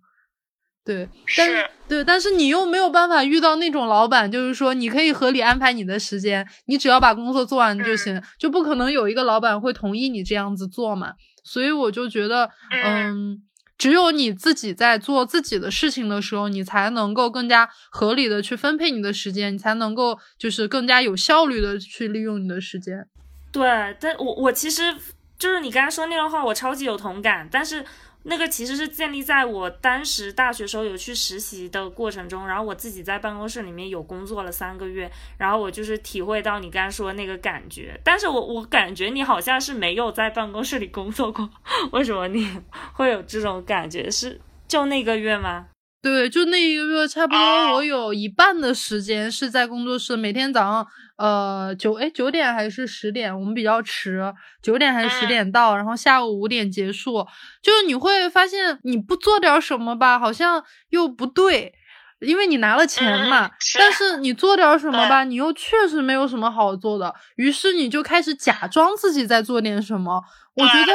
[0.84, 11.12] 对，但是对，但是你又没有办法遇到那种老板，就是说你可以合理安排你的时间，你只要把工作做完就行，就不可能有一个老板会同意你这样子做嘛。
[11.44, 12.50] 所以我就觉得，
[12.84, 13.40] 嗯，
[13.78, 23.06] 只有你自己在做自己的事情的时候，你才能够更加合理的去分配你的时间，你才能够就是更加有效率的去利用你的时间。
[23.52, 24.92] 对，但我我其实
[25.38, 27.84] 就是你刚才说那段话，我超级有同感，但是。
[28.24, 41.50] 那个其实是建立在我当时大学时候有去实习的过程中，然后我自己在办公室里面有工作了三个月，然后我就是体会到你刚刚说那个感觉，但是我我感觉你好像是没有在办公室里工作过，
[41.92, 42.48] 为什么你
[42.94, 44.10] 会有这种感觉？
[44.10, 45.66] 是就那个月吗？
[46.00, 50.86] 对，就那一个月，差不多我有一半的时间是在工作室，每天早上，
[51.22, 54.20] 呃，九哎九点还是十点，我们比较迟，
[54.60, 57.24] 九点还是十点到，然后下午五点结束。
[57.62, 61.72] 就是你会发现，你不做点什么吧，好像又不对，
[62.18, 63.48] 因为你拿了钱嘛。
[63.78, 70.20] 但是你做点什么吧，你又确实没有什么好做的，于是你就开始假装自己在做点什么。
[70.54, 70.92] 我觉得，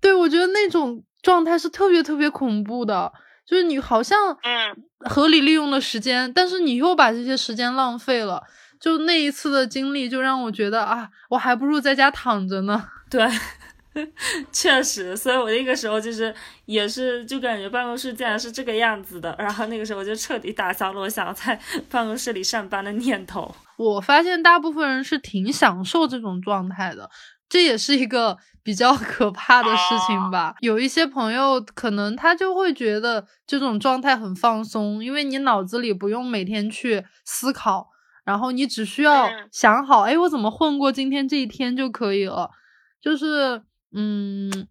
[0.00, 3.12] 对，我觉得那种状态是特别特别恐怖的。
[3.44, 8.40] 就是你好像嗯合理利用了时间，但是你又把这些时间浪费了。
[8.80, 12.88] 就那一次的经历，就让我觉得啊，我还不如在家躺着呢。
[13.10, 13.26] 对，
[14.52, 16.34] 确实，所以我那个时候就是
[16.66, 21.58] 也是就感觉办公室竟然是这个样子的，然后那个时候就彻底打消了我想要在
[21.90, 23.54] 办公室里上班的念头。
[23.76, 27.10] 我发现大部分人是挺享受这种状态的。
[27.48, 30.54] 这也是一个比较可怕的事情吧。
[30.60, 37.88] 有一些朋友可能他就会觉得这种状态很放松，因为你脑子里不用每天去思考，
[38.28, 42.50] 然后你只需要想好，哎，我怎么混过今天这一天就可以了。
[43.00, 43.62] 就是，
[43.94, 44.68] 嗯，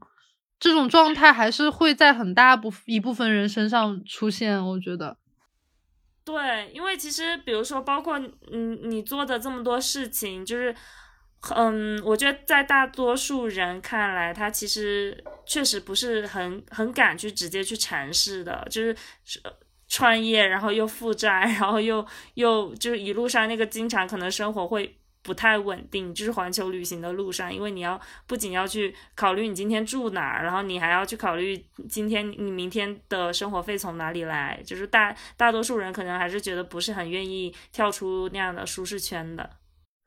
[0.59, 5.17] 这种状态还是会在很大部一部分人身上出现，我觉得。
[6.23, 8.19] 对，因为其实比如说，包括
[8.51, 10.75] 嗯，你做的这么多事情，就是，
[11.55, 18.95] 嗯，我觉得在大多数人看来，他其实确实不是很很敢去直接去尝试的，就是
[19.87, 24.97] 创业，然后又负债， 然后又又就是一路上那个经常可能生活会。
[25.23, 39.49] 不太稳定，就是环球旅行的路上，因为你要不仅要去考虑你今天住哪儿，然后你还要去考虑今天你明天的生活费从哪里来，就是大大多数人可能还是觉得不是很愿意跳出那样的舒适圈的，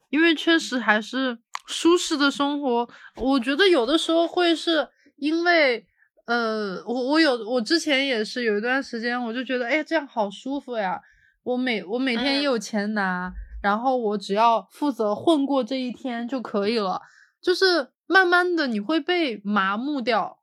[0.08, 5.86] 因为确实还是舒适的生活，我觉得有的时候会是因为，
[6.26, 11.00] 呃，我我有我之前也是有一段时间，我就觉得哎这样好舒服呀，
[11.42, 13.32] 我每我每天也有钱拿。
[13.62, 17.02] 然后我只要负责混过这一天就可以了，
[17.42, 20.38] 就是慢慢的你会被麻木掉。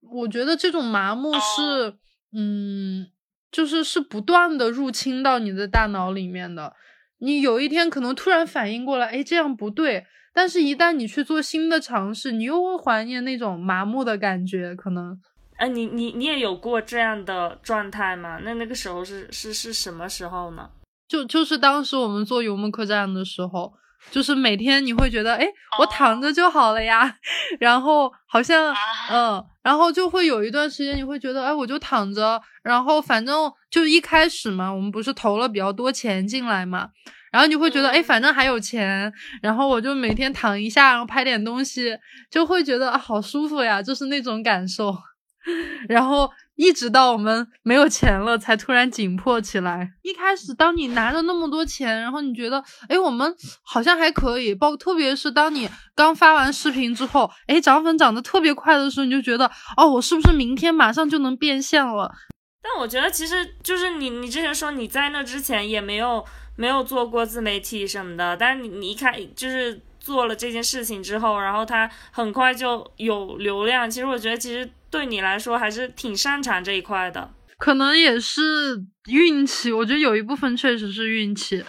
[0.00, 1.96] 我觉得这种麻木是，
[2.32, 3.08] 嗯，
[3.50, 6.72] 就是是不断的入侵到你的大脑里面的。
[7.18, 10.04] 你有一天可能突然反应过来，哎，这样不对。
[10.32, 14.74] 但是，一旦你去做新的尝试，你又会怀念那种麻木的感觉。
[14.74, 15.16] 可能，
[15.56, 18.40] 哎，你你你也有过这样的状态吗？
[18.42, 20.68] 那那个时候是是是什么时候呢？
[21.06, 23.72] 就就是当时我们做游牧客栈的时候，
[24.10, 25.46] 就是每天你会觉得，哎，
[25.78, 27.16] 我躺着就好了呀，
[27.58, 28.74] 然后好像，
[29.10, 36.88] 嗯，然后就会有一段时间你会觉得，哎，我就躺着，然后反正就一开始嘛，我们不是投了比较多钱进来嘛，
[37.32, 39.12] 然后你会觉得，哎，反正还有钱，
[39.42, 41.98] 然后我就每天躺一下，然后拍点东西，
[42.30, 44.96] 就会觉得啊，好舒服呀，就是那种感受，
[45.88, 46.30] 然后。
[46.56, 49.92] 一直到我们没有钱了，才突然紧迫起来。
[50.02, 54.54] 一开始，当你拿着那么多钱，然后你觉得，哎，我们好像还可以。
[54.54, 62.14] 包，特别是当你刚发完视频之后，哎，涨粉涨得特别快的时候，你就觉得，哦，我是不是明天马上就能变现了？
[62.62, 66.24] 但我觉得，其实就是你，你之前说你在那之前也没有
[66.56, 73.90] 没有做过自媒体什么的，但是你你一开就是做了这件事情之后，然后它很快就有流量。
[73.90, 74.70] 其实我觉得，其实。
[74.94, 77.28] 对你来说还是挺擅长这一块的，
[77.58, 79.72] 可能也是运气。
[79.72, 81.64] 我觉得有一部分确实是运气，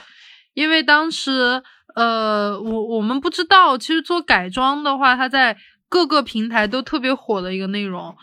[0.53, 1.63] 因为当时，
[1.95, 5.57] 呃，我我们不知道，其实做改装的话，它在
[5.89, 8.15] 各个平台都特别火的一个内容，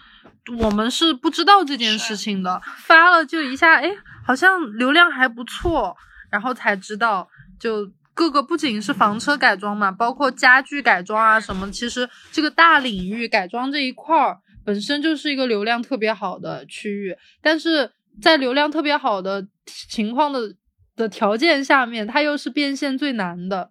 [0.61, 2.63] 我们是不知道这件事情的。
[2.77, 3.91] 发了就一下，哎，
[4.25, 5.97] 好像流量还不错，
[6.31, 14.39] 然后才知道，就各个不仅是房车改装嘛，包括家具改装啊什么，其实这个大领域改装这一块儿。
[14.65, 20.55] 本身就是一个流量特别好的区域，但是在流量特别好的情况的
[20.97, 23.71] 的条件下面，它又是变现最难的。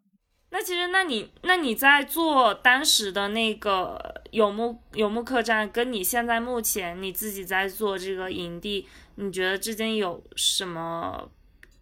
[0.54, 11.30] 那其实，那你那你在做当时的那个游牧游牧客栈，跟你现在目前你自己在做这个营地，你觉得之间有什么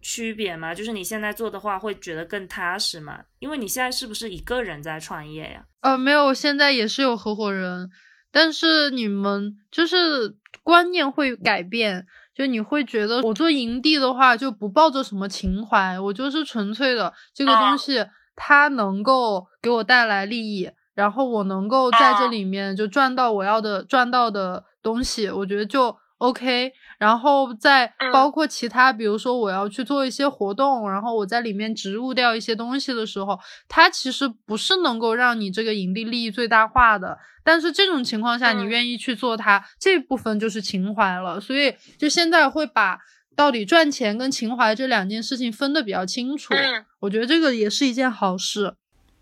[0.00, 0.72] 区别吗？
[0.72, 3.24] 就是你现在做的话，会觉得更踏实吗？
[3.40, 5.64] 因为你现在是不是一个人在创业呀？
[5.80, 7.90] 呃，没有，现在也是有合伙人。
[8.30, 18.04] 但是你们就是观念会改变，就你会觉得我做营地的话就不抱着什么情怀，我就是纯粹的这个东西，
[18.36, 25.96] 它能够给我带来利益，然后我能够在这里面就赚到我要的赚到的东西，我觉得就。
[26.20, 37.16] OK，然后再包括其他，比如说我要去做一些活动，然后我在里面植入掉一些东西的时候，它其实不是能够让你这个盈利利益最大化的。
[37.42, 41.40] 但是这种情况下，你愿意去做它，这部分就是情怀了。
[41.40, 42.98] 所以就现在会把
[43.34, 46.52] 到底赚钱跟情怀这两件事情分得比较清楚。
[46.98, 48.74] 我觉得这个也是一件好事。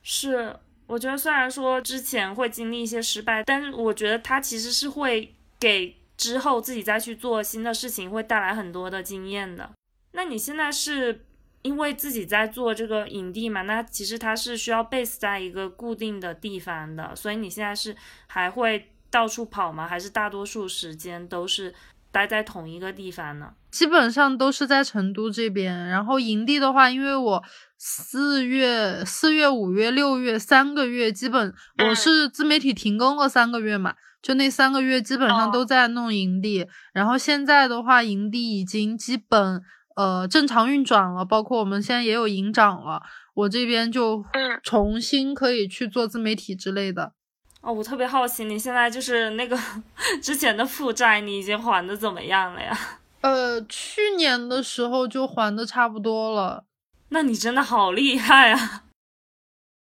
[0.03, 0.57] 是，
[0.89, 5.95] 我觉得虽然说之前会经历一些失败，但是我觉得它其实是会给。
[6.19, 9.71] 之后自己再去做新的事情，会带来很多的经验的。
[10.13, 11.25] 那你现在是
[11.63, 13.63] 因为自己在做这个营地嘛？
[13.63, 19.87] 那其实它是需要 base 在一个固定的地方的，所以你现在是还会到处跑吗？
[19.87, 21.73] 还是大多数时间都是
[22.11, 23.53] 待在同一个地方呢？
[23.71, 25.87] 基本上都是在成都这边。
[25.89, 27.43] 然后营地的话，因为我
[27.77, 31.53] 四月、四月、五月、六月三个月，基本
[31.87, 33.95] 我是自媒体停更了三个月嘛。
[34.21, 39.63] 就那三个月基本上都在弄营地，然后现在的话，营地已经基本
[39.95, 43.01] 呃正常运转了，包括我们现在也有营长了，
[43.35, 44.25] 我这边就
[44.65, 47.13] 重新可以去做自媒体之类的。
[47.61, 49.59] 哦，我特别好奇，你现在就是那个
[50.23, 52.77] 之前的负债，你已经还的怎么样了呀？
[53.21, 56.65] 呃，去年的时候就还的差不多了。
[57.11, 58.85] 那你真的好厉害啊！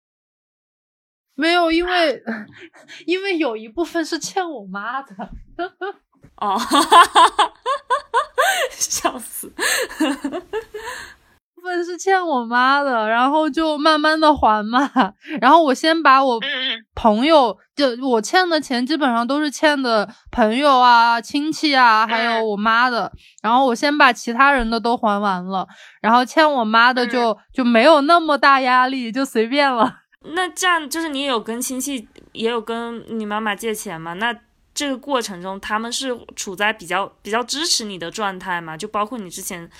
[1.34, 2.22] 没有，因为
[3.04, 5.30] 因为有一部分是欠我妈的。
[6.36, 6.58] 哦，
[8.70, 9.52] 笑死！
[11.84, 14.90] 是欠我妈的，然后就慢慢的还嘛。
[15.40, 16.40] 然后我先把我
[16.94, 23.10] 朋友就我欠的钱，基本上都是欠的朋友啊、亲戚啊，还有我妈的。
[23.42, 25.66] 然后我先把其他人的都还完了，
[26.00, 30.00] 然后欠我妈的就就没有那么大压力，就随便了。
[30.34, 34.14] 那这样就是你有跟亲戚，也有跟你妈妈借钱嘛？
[34.14, 34.34] 那
[34.74, 38.76] 这个过程中，他们是处在比较比较支持你的状态嘛？
[38.76, 39.70] 就包括你之前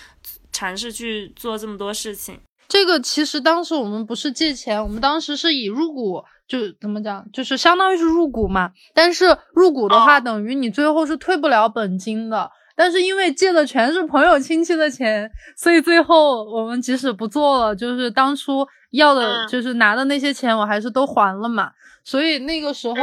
[0.57, 2.40] 尝试去做这么多事情。
[2.66, 8.70] 这个其实当时我们不是借钱，我们当时是以入股，就怎么讲，就是相当于是入股嘛。
[8.94, 12.50] 但是入股的话，等于你最后是退不了本金的。
[12.74, 21.70] 但是因为借的全是朋友亲戚的钱，所以最后我们即使不做了，就是当初要的，就是拿的那些钱，我还是都还了嘛。
[22.04, 22.94] 所以那个时候，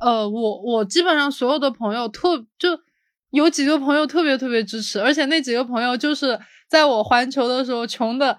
[0.00, 2.70] 呃，我我基本上所有的朋友特就
[3.30, 6.38] 有几个朋友特别特别支持，而且那几个朋友就是
[6.72, 8.38] 在我环球的时候穷的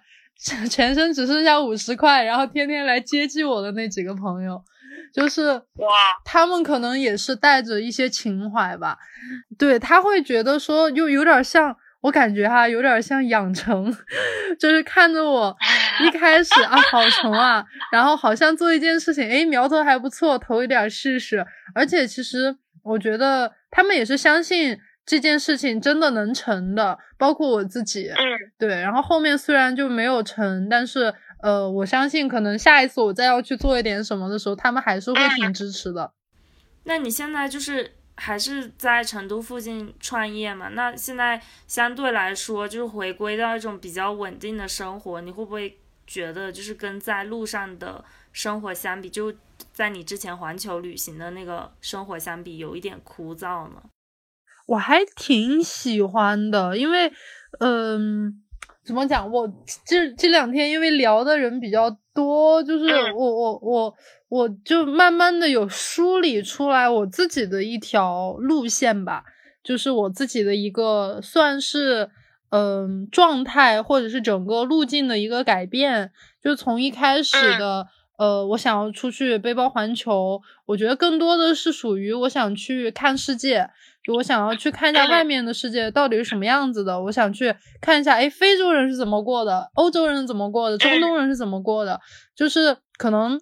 [0.67, 4.59] 全身只剩下五十块，然后天天来接济我的那几个朋友。
[5.13, 5.87] 就是哇，
[6.25, 8.97] 他们可能也是带着一些情怀吧，
[9.59, 13.95] 对他会觉得说，又有点像，我感觉哈，有点像养成，
[14.59, 15.55] 就是看着我
[16.01, 24.75] 一开始啊好穷啊，然后好像做一件事情，诶，苗头还不错，投一点试试，而且其实我觉得他们也是相信
[25.05, 28.17] 这件事情真的能成的，包括我自己，嗯，
[28.57, 31.13] 对，然后后面虽然就没有成，但是。
[31.43, 36.13] 呃，我相信可能下一次我再要去做一点什么的时候，他们还是会挺支持的。
[36.85, 40.69] 那你现在就是还是在成都附近创业嘛？
[40.69, 45.77] 那现在相对来说就是回归到一种比较稳定的生活，你会不会
[46.07, 48.01] 觉得就是跟在路上的
[48.31, 49.33] 生活相比，就
[49.73, 53.83] 在你之前环球旅行的那个生活相比，有一点枯燥呢？
[54.65, 57.11] 我还挺喜欢的，因为
[57.59, 58.39] 嗯。
[58.85, 59.31] 怎么讲？
[59.31, 59.47] 我
[59.85, 63.93] 这这两天因为聊的人比较多，就是我我我
[64.27, 69.23] 我就慢慢的有梳理出来我自己的一条路线吧，
[69.63, 72.09] 就是我自己的一个算是
[72.49, 76.11] 嗯状态或者是整个路径的一个改变，
[76.43, 77.87] 就从一开始的
[78.17, 83.69] 呃我想要出去背包环球，我觉得更多的是属于我想去看世界。
[84.03, 91.99] 就我想要去看一下外面的世界到底是什么样子的，我想去看一下，哎，非洲人是怎么过的，欧洲人怎么过的，中东人是怎么过的，
[92.35, 93.39] 就是可能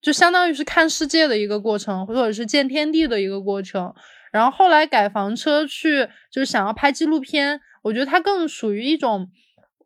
[0.00, 3.92] 就相当于是看世界的一个过程，或者是见天地的一个过程。
[4.30, 9.28] 然后后来改房车去，就是想要拍纪录片，我觉得它更属于一种，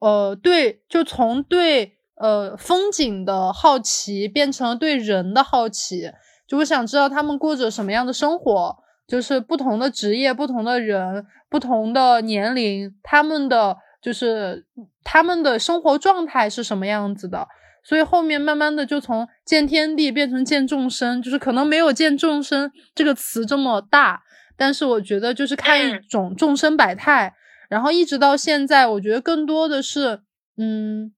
[0.01, 6.11] 呃，对，就从对呃风景的好奇变成了对人的好奇，
[6.47, 8.77] 就我想知道他们过着什么样的生活。
[9.11, 14.65] 就是不同的职业、不同的人、不同的年龄，他们的就是
[15.03, 17.49] 他们的生活状态是什么样子的，
[17.83, 24.23] 所以后面慢慢的就从见天地变成见众生，就是可能没有见众生这个词这么大，
[24.57, 27.35] 但是我觉得就是看一种众生百态，
[27.69, 30.21] 然后一直到现在，我觉得更多的是
[30.57, 31.13] 嗯，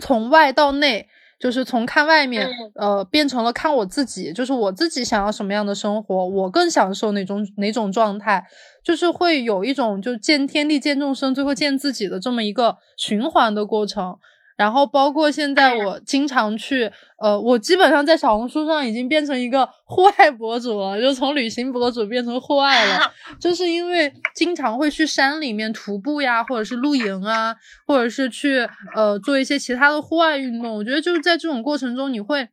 [0.00, 1.10] 从外到内。
[1.38, 8.44] 就是从看外面，呃，变成了看我自己，就是我自己想要什么样的生活，我更享受哪种哪种状态，
[8.82, 14.18] 就是会有一种就见天地、见众生，最后见自己的这么一个循环的过程。
[14.56, 27.54] 然后包括现在我经常去，呃，我基本上在小红书上已经变成一个户外博主了，就从旅行博主变成户外了， 就是因为经常会去山里面徒步呀，或者是露营啊，
[27.86, 30.74] 或者是去呃做一些其他的户外运动。
[30.74, 32.48] 我觉得就是在这种过程中，你会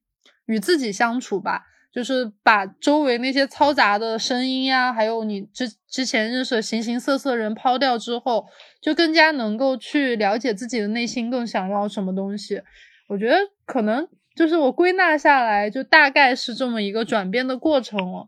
[0.45, 1.63] 与自己相处吧。
[1.93, 8.47] 就是把周围那些嘈杂的声音呀，还有你之之前认识的形形色色人抛掉之后，
[8.81, 12.63] 就更加能够去了解自己的内心更想要什么东西。
[13.09, 13.37] 我觉得
[13.67, 18.27] 可能就是我归纳下来，就大概是这么一个转变的过程了。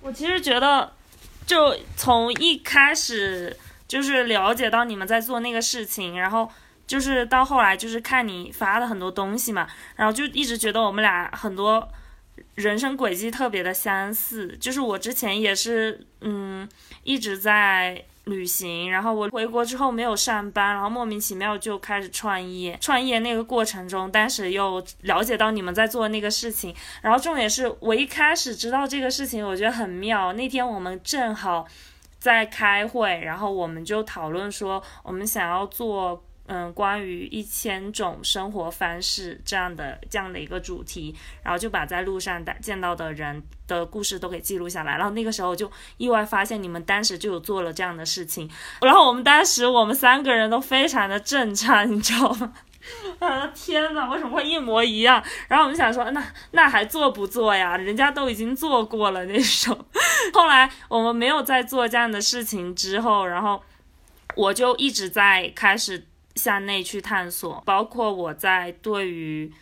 [0.00, 0.90] 我其实觉得，
[1.44, 3.54] 就从一开始
[3.86, 6.48] 就是了解到你们在做那个事情，然后
[6.86, 11.86] 就是到后来就是看你发的很多东西嘛，然后就一直觉得我们俩很多。
[12.54, 16.68] 人生轨迹特别的相似，就是我之前也是，嗯，
[17.02, 22.78] 一直在旅行，然后我回国之后没有上班，然后莫名其妙就开始创业。
[22.80, 30.32] 创业那个过程中，当时又了解到你们在做那个事情，然后重点是我一开始知道这个事情，我觉得很妙。
[30.32, 31.66] 那天我们正好
[32.18, 36.24] 在开会，然后我们就讨论说，我们想要做。
[36.46, 44.96] 嗯，关于一千种生活方式这样的这样的一个主题，然后就把在路上的见到的人的故事都给记录下来。
[44.96, 48.46] 然后那个时候就意外发现你们当时就有做了这样的事情。
[48.82, 52.52] 然后我们当时我们三个人都非常的震颤，你知道吗？
[53.18, 55.24] 我啊天呐，为什么会一模一样？
[55.48, 57.78] 然后我们想说，那那还做不做呀？
[57.78, 59.86] 人家都已经做过了那种。
[60.34, 63.62] 后来我们没有再做这样的事情之后，然后
[64.36, 66.06] 我就一直在开始。
[66.36, 69.52] 向内去探索，包括我在对于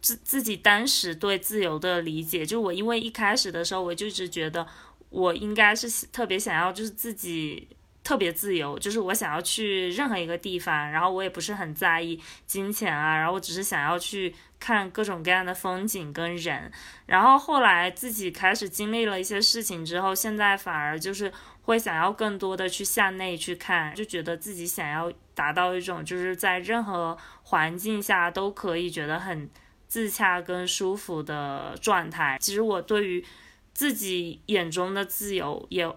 [0.00, 4.66] 自自己当时对自由的理解，就我因为一开始的时候我就一直觉得
[5.08, 7.68] 我应该是特别想要就是自己
[8.04, 16.70] 特别自由，就是我想要去任何一个地方，然后我也不是很在意金钱啊，然后我只是想要去看各种各样的风景跟人，
[17.06, 21.32] 然后后来自己开始经历了一些事情之后，现在反而就是。
[21.62, 29.48] 会想要更多的去向内去看，就觉得自己想要达到一种就是在任何环境下都可以觉得很
[29.88, 32.36] 自洽跟舒服的状态。
[32.38, 33.24] 其实我对于
[33.72, 35.90] 自己眼中的自由也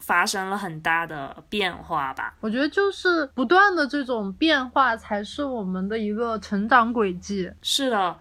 [0.00, 2.34] 发生了很大的变化吧。
[2.40, 7.50] 我觉得就是不断的这种变化才是我们的一个成长轨迹。
[7.62, 8.20] 是的。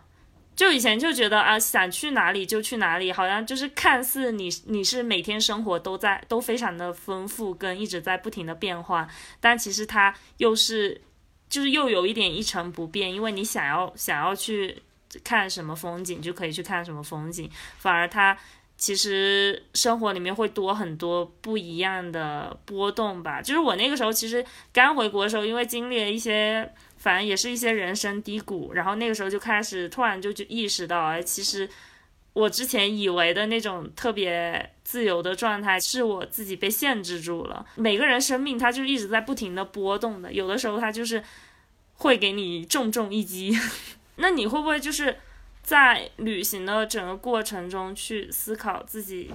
[0.59, 9.07] 就以前就觉得啊，想去哪里就去哪里，好像就是看似你你是每天生活都在都非常的丰富，跟一直在不停的变化，
[9.39, 10.99] 但其实它又是
[11.47, 14.83] 就是又有一点一成不变，因为你想要想要去
[15.23, 18.37] 看什么风景就可以去看什么风景，反而它
[18.75, 23.41] 其实生活里面会多很多不一样的波动吧。
[23.41, 26.69] 就是我那个时候其实刚回国的时候，因为经历了一些。
[26.99, 31.67] 反正也是一些人生低谷，然后那个时候就开始突然就就意识到，哎，其实
[32.33, 37.65] 我之前以为的那种特别自由的状态，是我自己被限制住了。
[37.75, 41.23] 每个人生命它就一直在不停的波动的，有的时候它就是
[41.95, 43.57] 会给你重重一击。
[44.17, 45.15] 那你会不会就是
[45.63, 49.31] 在旅行的整个过程中去思考自己？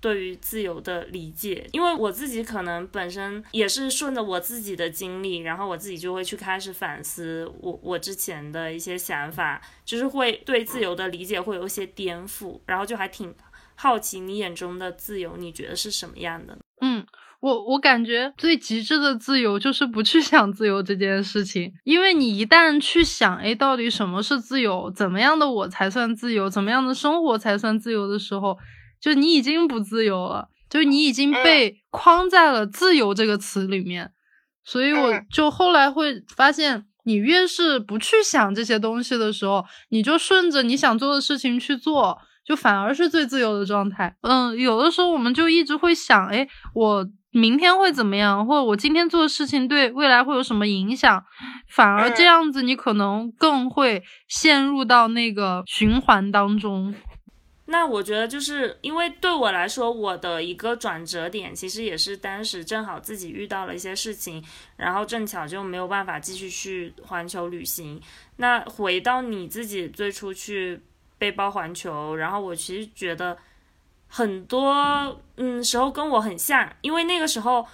[0.00, 13.34] 对于自由的理解，因为我自己可能本身也是顺着我自己的经历，然后我自己就会去开始反思我我之前的一些想法，就是会对自由的理解会有一些颠覆，然后就还挺
[13.74, 16.56] 好奇你眼中的自由，你觉得是什么样的？
[16.80, 17.04] 嗯，
[17.40, 28.56] 我我感觉最极致的自由就是不去想自由这件事情，因为你一旦去想，哎，到底什么是自由，怎么样的我才算自由，怎么样的生活才算自由的时候。
[29.00, 34.12] 就你已经不自由了，就你已经被框在了“自由”这个词里面，
[34.64, 44.16] 所以我就后来会发现，你越是不去想这些东西的时候，你就顺着你想做的事情去做，就反而是最自由的状态。
[44.22, 51.22] 嗯，有的时候我们就一直会想，哎，我明天会怎么样，或者我今天做的事情对未来会有什么影响，
[51.68, 52.28] 反而这。
[52.28, 56.94] 样子你可能更会陷入到那个循环当中。
[57.70, 64.42] 那我觉得就是因为对我来说，我的一个转折点，其实也是当时正好自己遇到了一些事情，
[64.76, 68.00] 然后正巧就没有办法继续去环球旅行。
[68.36, 70.80] 那回到你自己最初去
[71.18, 73.36] 背包环球，然后我其实觉得
[74.08, 77.66] 很多嗯时候跟我很像，因为那个时候。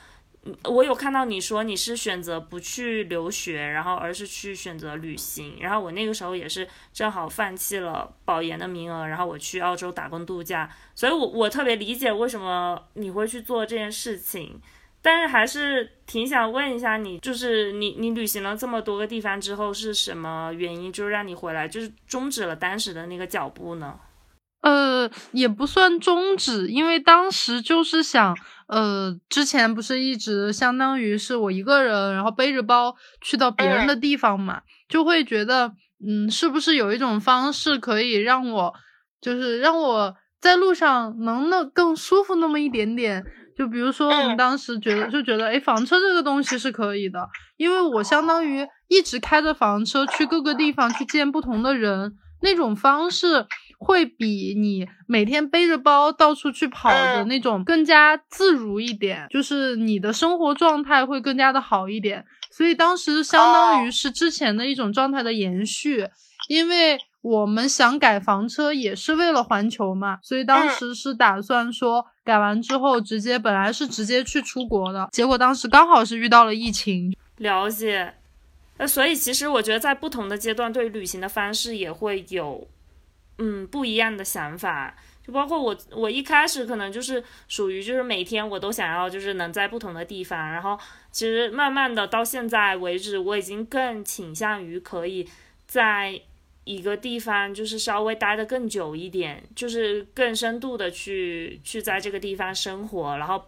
[0.64, 5.56] 我有看到你说你是选择不去留学，然后而是去选择旅行。
[5.60, 10.70] 然后我那个时候也是正好放弃了保研的名额，然后我去澳洲打工度假。
[10.94, 14.60] 所以，我我特别理解为什么你会去做这件事情。
[15.00, 24.00] 但是还是挺想问一下你，就是你你旅行了这么多个地方之后，是什么原因，就是让你回来，就是终止了当时的那个脚步呢？
[24.64, 28.36] 呃，也不算终止，因为当时就是想。
[28.66, 35.70] 呃，之前不是一直相当于是我一个人，然后背着包去到别人的地方嘛，就会觉得，
[36.02, 38.72] 嗯，是不是有一种方式可以让我，
[39.20, 43.22] 就是让我在路上能那更舒服那么一点点？
[43.54, 47.20] 就比如说我们当时觉得，就觉得，哎，房车这个东西是可以的，
[47.58, 53.44] 因为我相当于一直开着房车去各个地方去见不同的人，那种方式。
[53.78, 62.24] 会比你每天背着包到处去跑的那种更加自如一点，就是你的生活状态会更加的好一点。
[62.50, 66.08] 所以当时相当于是之前的一种状态的延续，
[66.48, 77.16] 因为我们想改房车也是为了环球嘛，所以当时是打算说改完之后直接本来是直接去出国的，结果当时刚好是遇到了疫情。
[77.38, 78.14] 了解，
[78.78, 82.68] 那所以其实我觉得在不同的阶段，对旅行的方式也会有
[83.38, 84.94] 嗯不一样的想法。
[85.26, 90.78] 就包括我，我一开始可能就是属于就是每天我都想要就是能在不同的地方，然后
[91.10, 95.26] 其实慢慢的到现在为止，我已经更倾向于可以
[95.66, 96.20] 在
[96.64, 103.42] 一个地方就是稍微待的更久一点，就是更深度的去去在这个地方生活，然后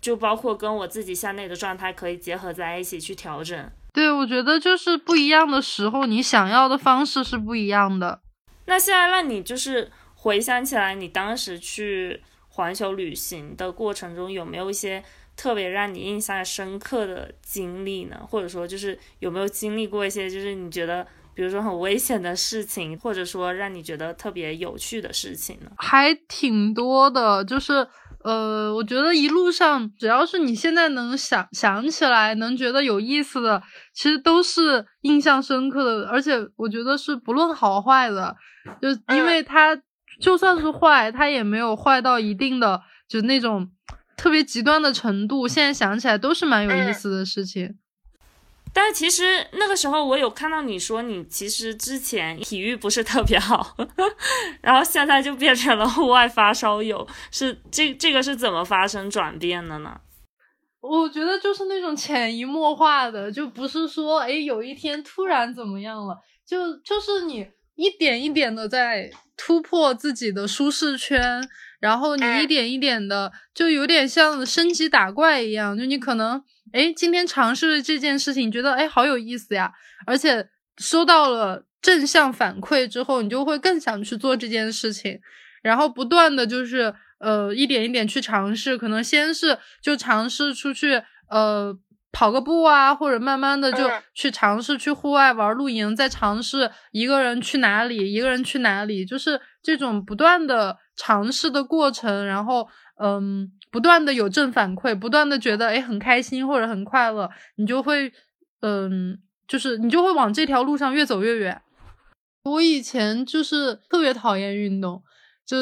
[0.00, 3.70] 就包括跟我自己向内的状态可以结合在一起去调整。
[3.92, 8.18] 对，我觉得就是不一样的时候，你想要的方式是不一样的。
[8.66, 9.90] 那现在让你就是。
[10.16, 15.04] 回想起来，你当时去环球旅行的过程中，有没有一些
[15.36, 18.16] 特别让你印象深刻的经历呢？
[18.26, 25.70] 或者说，就是有没有经历过一些，就是你觉得，比如说很危险的事情，或者说让你觉得特别有趣的事情呢？
[25.76, 27.86] 还挺多的，就是
[28.24, 33.62] 呃，我觉得一路上，只要是你现在能想想起来，能觉得有意思的，
[33.92, 38.34] 其实都是印象深刻的，而且我觉得是不论好坏的，
[38.80, 39.80] 就因为他。
[40.20, 43.68] 就算是坏，他也没有坏到一定的，就那种
[44.16, 45.48] 特别极端的程度。
[45.48, 47.76] 现在想起来都是蛮有意思的事情。
[48.72, 53.76] 但是其实那个时候我有看到你说，你其实之前体育不是特别好，
[54.62, 57.04] 然后现在就变成了户外发烧友。
[57.32, 60.00] 是这这个是怎么发生转变的呢？
[60.80, 67.44] 我觉得就是那种潜移默化的，就不是说哎有一天突然怎么样了，就就是你
[67.74, 69.10] 一点一点的在。
[69.36, 71.42] 突破自己的舒适圈，
[71.80, 75.76] 然后你一点一点的，就有点像升级打怪一样。
[75.76, 76.40] 就你可能，
[76.72, 79.72] 哎，今天尝试了这件事情，觉得哎好有意思呀，
[80.06, 80.48] 而且
[80.78, 85.18] 收到了正向反馈之后，你就会更想去做这件事情，
[85.60, 91.76] 然后不断的就是呃一点一点去尝试，可能先是就尝试出去呃。
[92.14, 102.24] 跑个步啊，或者慢慢的就去尝试去户外玩露营，再尝试一个人去哪里，一个人去哪里，就是这种不断的尝试的过程。
[102.24, 102.66] 然后，
[103.02, 108.12] 嗯，不断的有正反馈，不断的觉得诶很开心或者很快乐，你就会，
[108.62, 111.60] 嗯，就是你就会往这条路上越走越远。
[112.44, 115.02] 我以前就是特别讨厌运动。
[115.46, 115.56] 就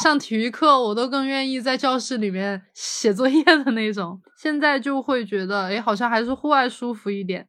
[0.00, 4.20] 上体育课，我都更愿意在教室里面写作业的那种。
[4.36, 7.46] 现在就会觉得，哎，好像还是户外舒服一点。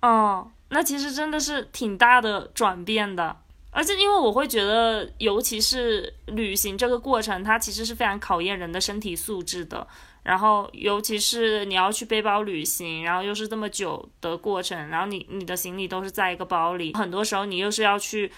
[0.00, 3.36] 哦，那其实真的是挺大的转变的。
[3.70, 9.86] 而且，因为我会觉得，尤其是旅行这个过程，它其实是非常考验人的身体素质的。
[10.22, 18.32] 然后，尤其是你要去背包旅行，然后又是这么久的过程，然后你你的行李都是在一个包里，很多时候你又是要去。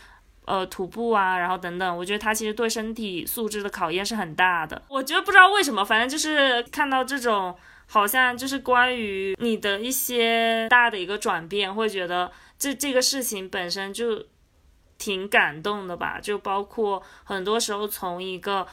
[0.47, 4.81] 呃，徒步啊，然后等等，我觉得它其实对身体素质的考验是很大的。
[4.89, 7.55] 我觉得不知道为什么，反正就是看到这种，
[7.87, 14.25] 好像就是关于你的一些大的一个转变，会觉得这这个事情本身就
[14.97, 16.21] 挺感动的吧。
[16.23, 18.67] 就包括很多时候从一个，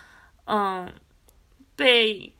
[0.45, 0.87] 嗯，
[1.75, 2.33] 被。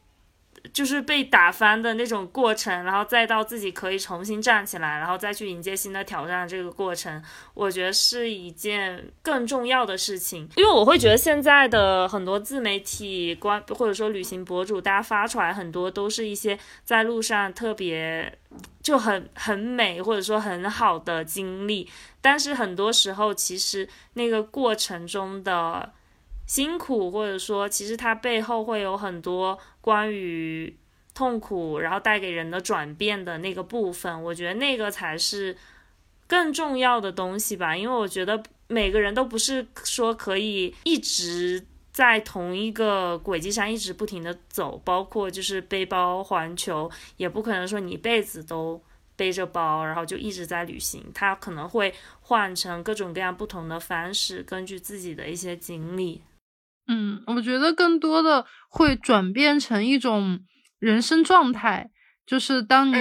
[0.74, 10.49] 就是被打翻的那种过程，然后再到自己可以重新站起来，然后再去迎接新的挑战，这个过程，我觉得是一件更重要的事情。
[10.55, 18.36] 因为我会觉得现在的很多自媒体关或者说旅行博主，大家发出来很多都是一些在路上特别
[18.82, 21.88] 就很很美或者说很好的经历，
[22.19, 25.93] 但是很多时候其实那个过程中的。
[26.53, 30.77] 辛苦，或者说，其实它背后会有很多关于
[31.15, 34.21] 痛苦，然后带给人的转变的那个部分。
[34.21, 35.57] 我觉得那个才是
[36.27, 46.87] 更重要的东西吧，因为我觉得每个人都不是说可以一直在同一个轨迹上一直不停的走，包括就是背包环球，
[47.17, 48.79] 也不可能说你一辈子都
[49.15, 51.03] 背着包，然后就一直在旅行。
[51.15, 51.91] 它可能会
[52.21, 56.21] 换成各种各样不同的方式，根据自己的一些经历。
[56.88, 60.39] 嗯，我觉得更多的会转变成一种
[60.79, 61.89] 人生状态，
[62.25, 62.95] 就是当你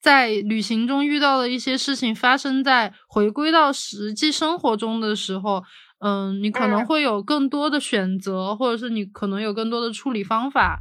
[0.00, 5.62] 在旅行中遇到的一些事情发生在回归到实际生活中的时候，
[5.98, 10.80] 嗯，你可能会有更多的选择，或者是你可能有更多的处理方法。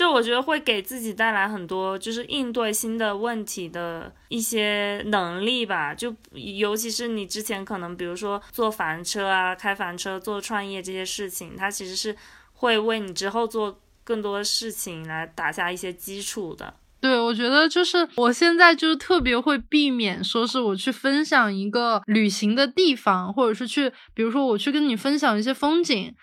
[0.00, 5.94] 就我觉得会给自己带来很多，就是应对新的问题的一些能力吧。
[5.94, 12.16] 就尤其是你之前可能，比如说做房车啊、开房车、做创业这些事情，它其实是
[12.54, 16.72] 会为你之后做更多事情来打下一些基础的。
[17.02, 26.14] 对，我觉得就是我现在就是特别会避免说是我去分享一个旅行的地方，或者是去，比如说我去跟你分享一些风景。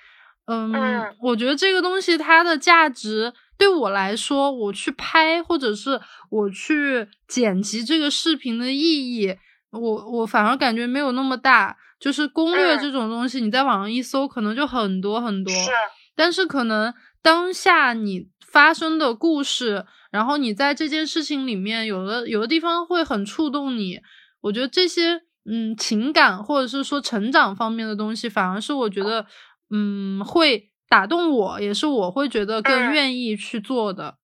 [0.49, 0.73] 嗯，
[1.21, 5.99] 我觉得这个东西它的价值对我来说，我去拍或者是
[6.30, 9.36] 我去剪辑这个视频的意义，
[9.72, 11.78] 我我反而感觉没有那么大。
[11.99, 15.51] 就是攻略这种东西，你在网上一搜，可能就很多很多。
[15.51, 15.72] 是。
[16.16, 16.93] 但是可能
[17.24, 23.99] 当下你发生的故事，然后你在这件事情里面，有的有的地方会很触动你。
[24.41, 29.26] 我觉得这些嗯情感或者是说成长方面的东西，反而是我觉得
[29.72, 34.17] 嗯会打动我，也是我会觉得更愿意去做的。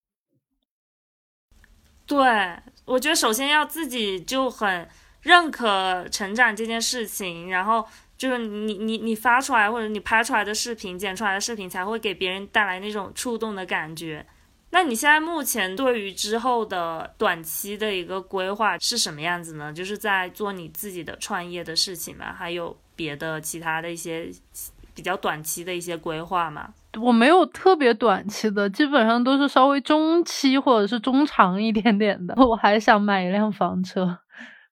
[2.05, 2.19] 对，
[2.85, 4.87] 我觉得首先要自己就很。
[5.23, 7.87] 认可成长这件事情，然后
[8.17, 14.25] 就是你你你发出来或者你拍出来的视频、剪出来的视频，才会给别人带来那种触动的感觉。
[14.71, 19.71] 那你现在目前对于之后的短期的一个规划是什么样子呢？
[19.71, 22.33] 就是在做你自己的创业的事情吗？
[22.33, 24.29] 还有别的其他的一些
[24.95, 26.69] 比较短期的一些规划吗？
[27.01, 32.35] 我没有特别短期的，基本上都是稍微中期或者是中长一点点的。
[32.45, 34.19] 我还想买一辆房车。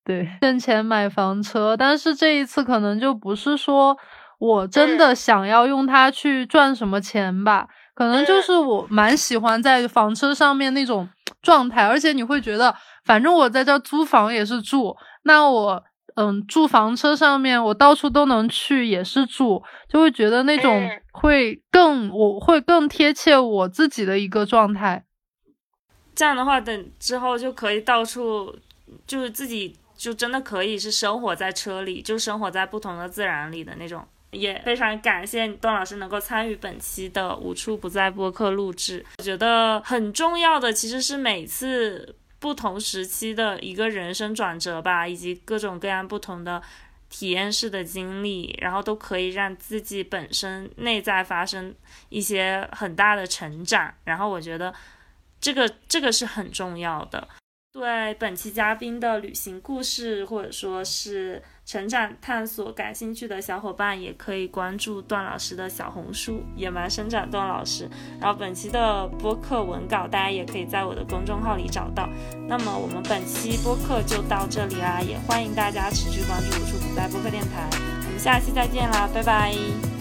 [0.04, 3.96] 对，挣钱买房车，但是这一次可能就不是说
[4.40, 11.08] 我真的想要用它去赚什么钱吧，可能就是我蛮喜欢在房车上面那种
[11.44, 15.84] 状态，而且你会觉得，反正我在这租房也是住，那我
[16.16, 25.06] 嗯住房车上面，我到处都能去也是住，就会觉得那种会更我会更贴切我自己的一个状态。
[26.16, 28.56] 这样的话，等之后就可以到处
[29.06, 29.76] 就是自己。
[30.02, 34.04] 就真的可以是生活在车里，就生活在不同的自然里的那种。
[34.32, 39.06] 也非常感谢段老师能够参与本期的无处不在播客录制。
[39.20, 46.60] 我觉得很重要的其实是每次不同时期的一个人生转折吧，以及各种各样不同的
[47.08, 51.76] 体验式的经历，然后都可以让自己本身内在发生
[52.10, 53.94] 一些很大的成长。
[54.04, 54.74] 然后我觉得
[55.40, 57.28] 这个这个是很重要的。
[57.74, 67.90] 对本期嘉宾的旅行故事，或者说是成长探索感兴趣的小伙伴，也可以关注段老师的小红书“野蛮生长段老师”。
[68.20, 72.10] 然后本期的播客文稿，大家也可以在我的公众号里找到。
[72.46, 77.70] 那么我们本期播客就到这里啦，也欢迎大家持续关注“无处不在”播客电台。
[77.72, 80.01] 我们下期再见啦，拜拜。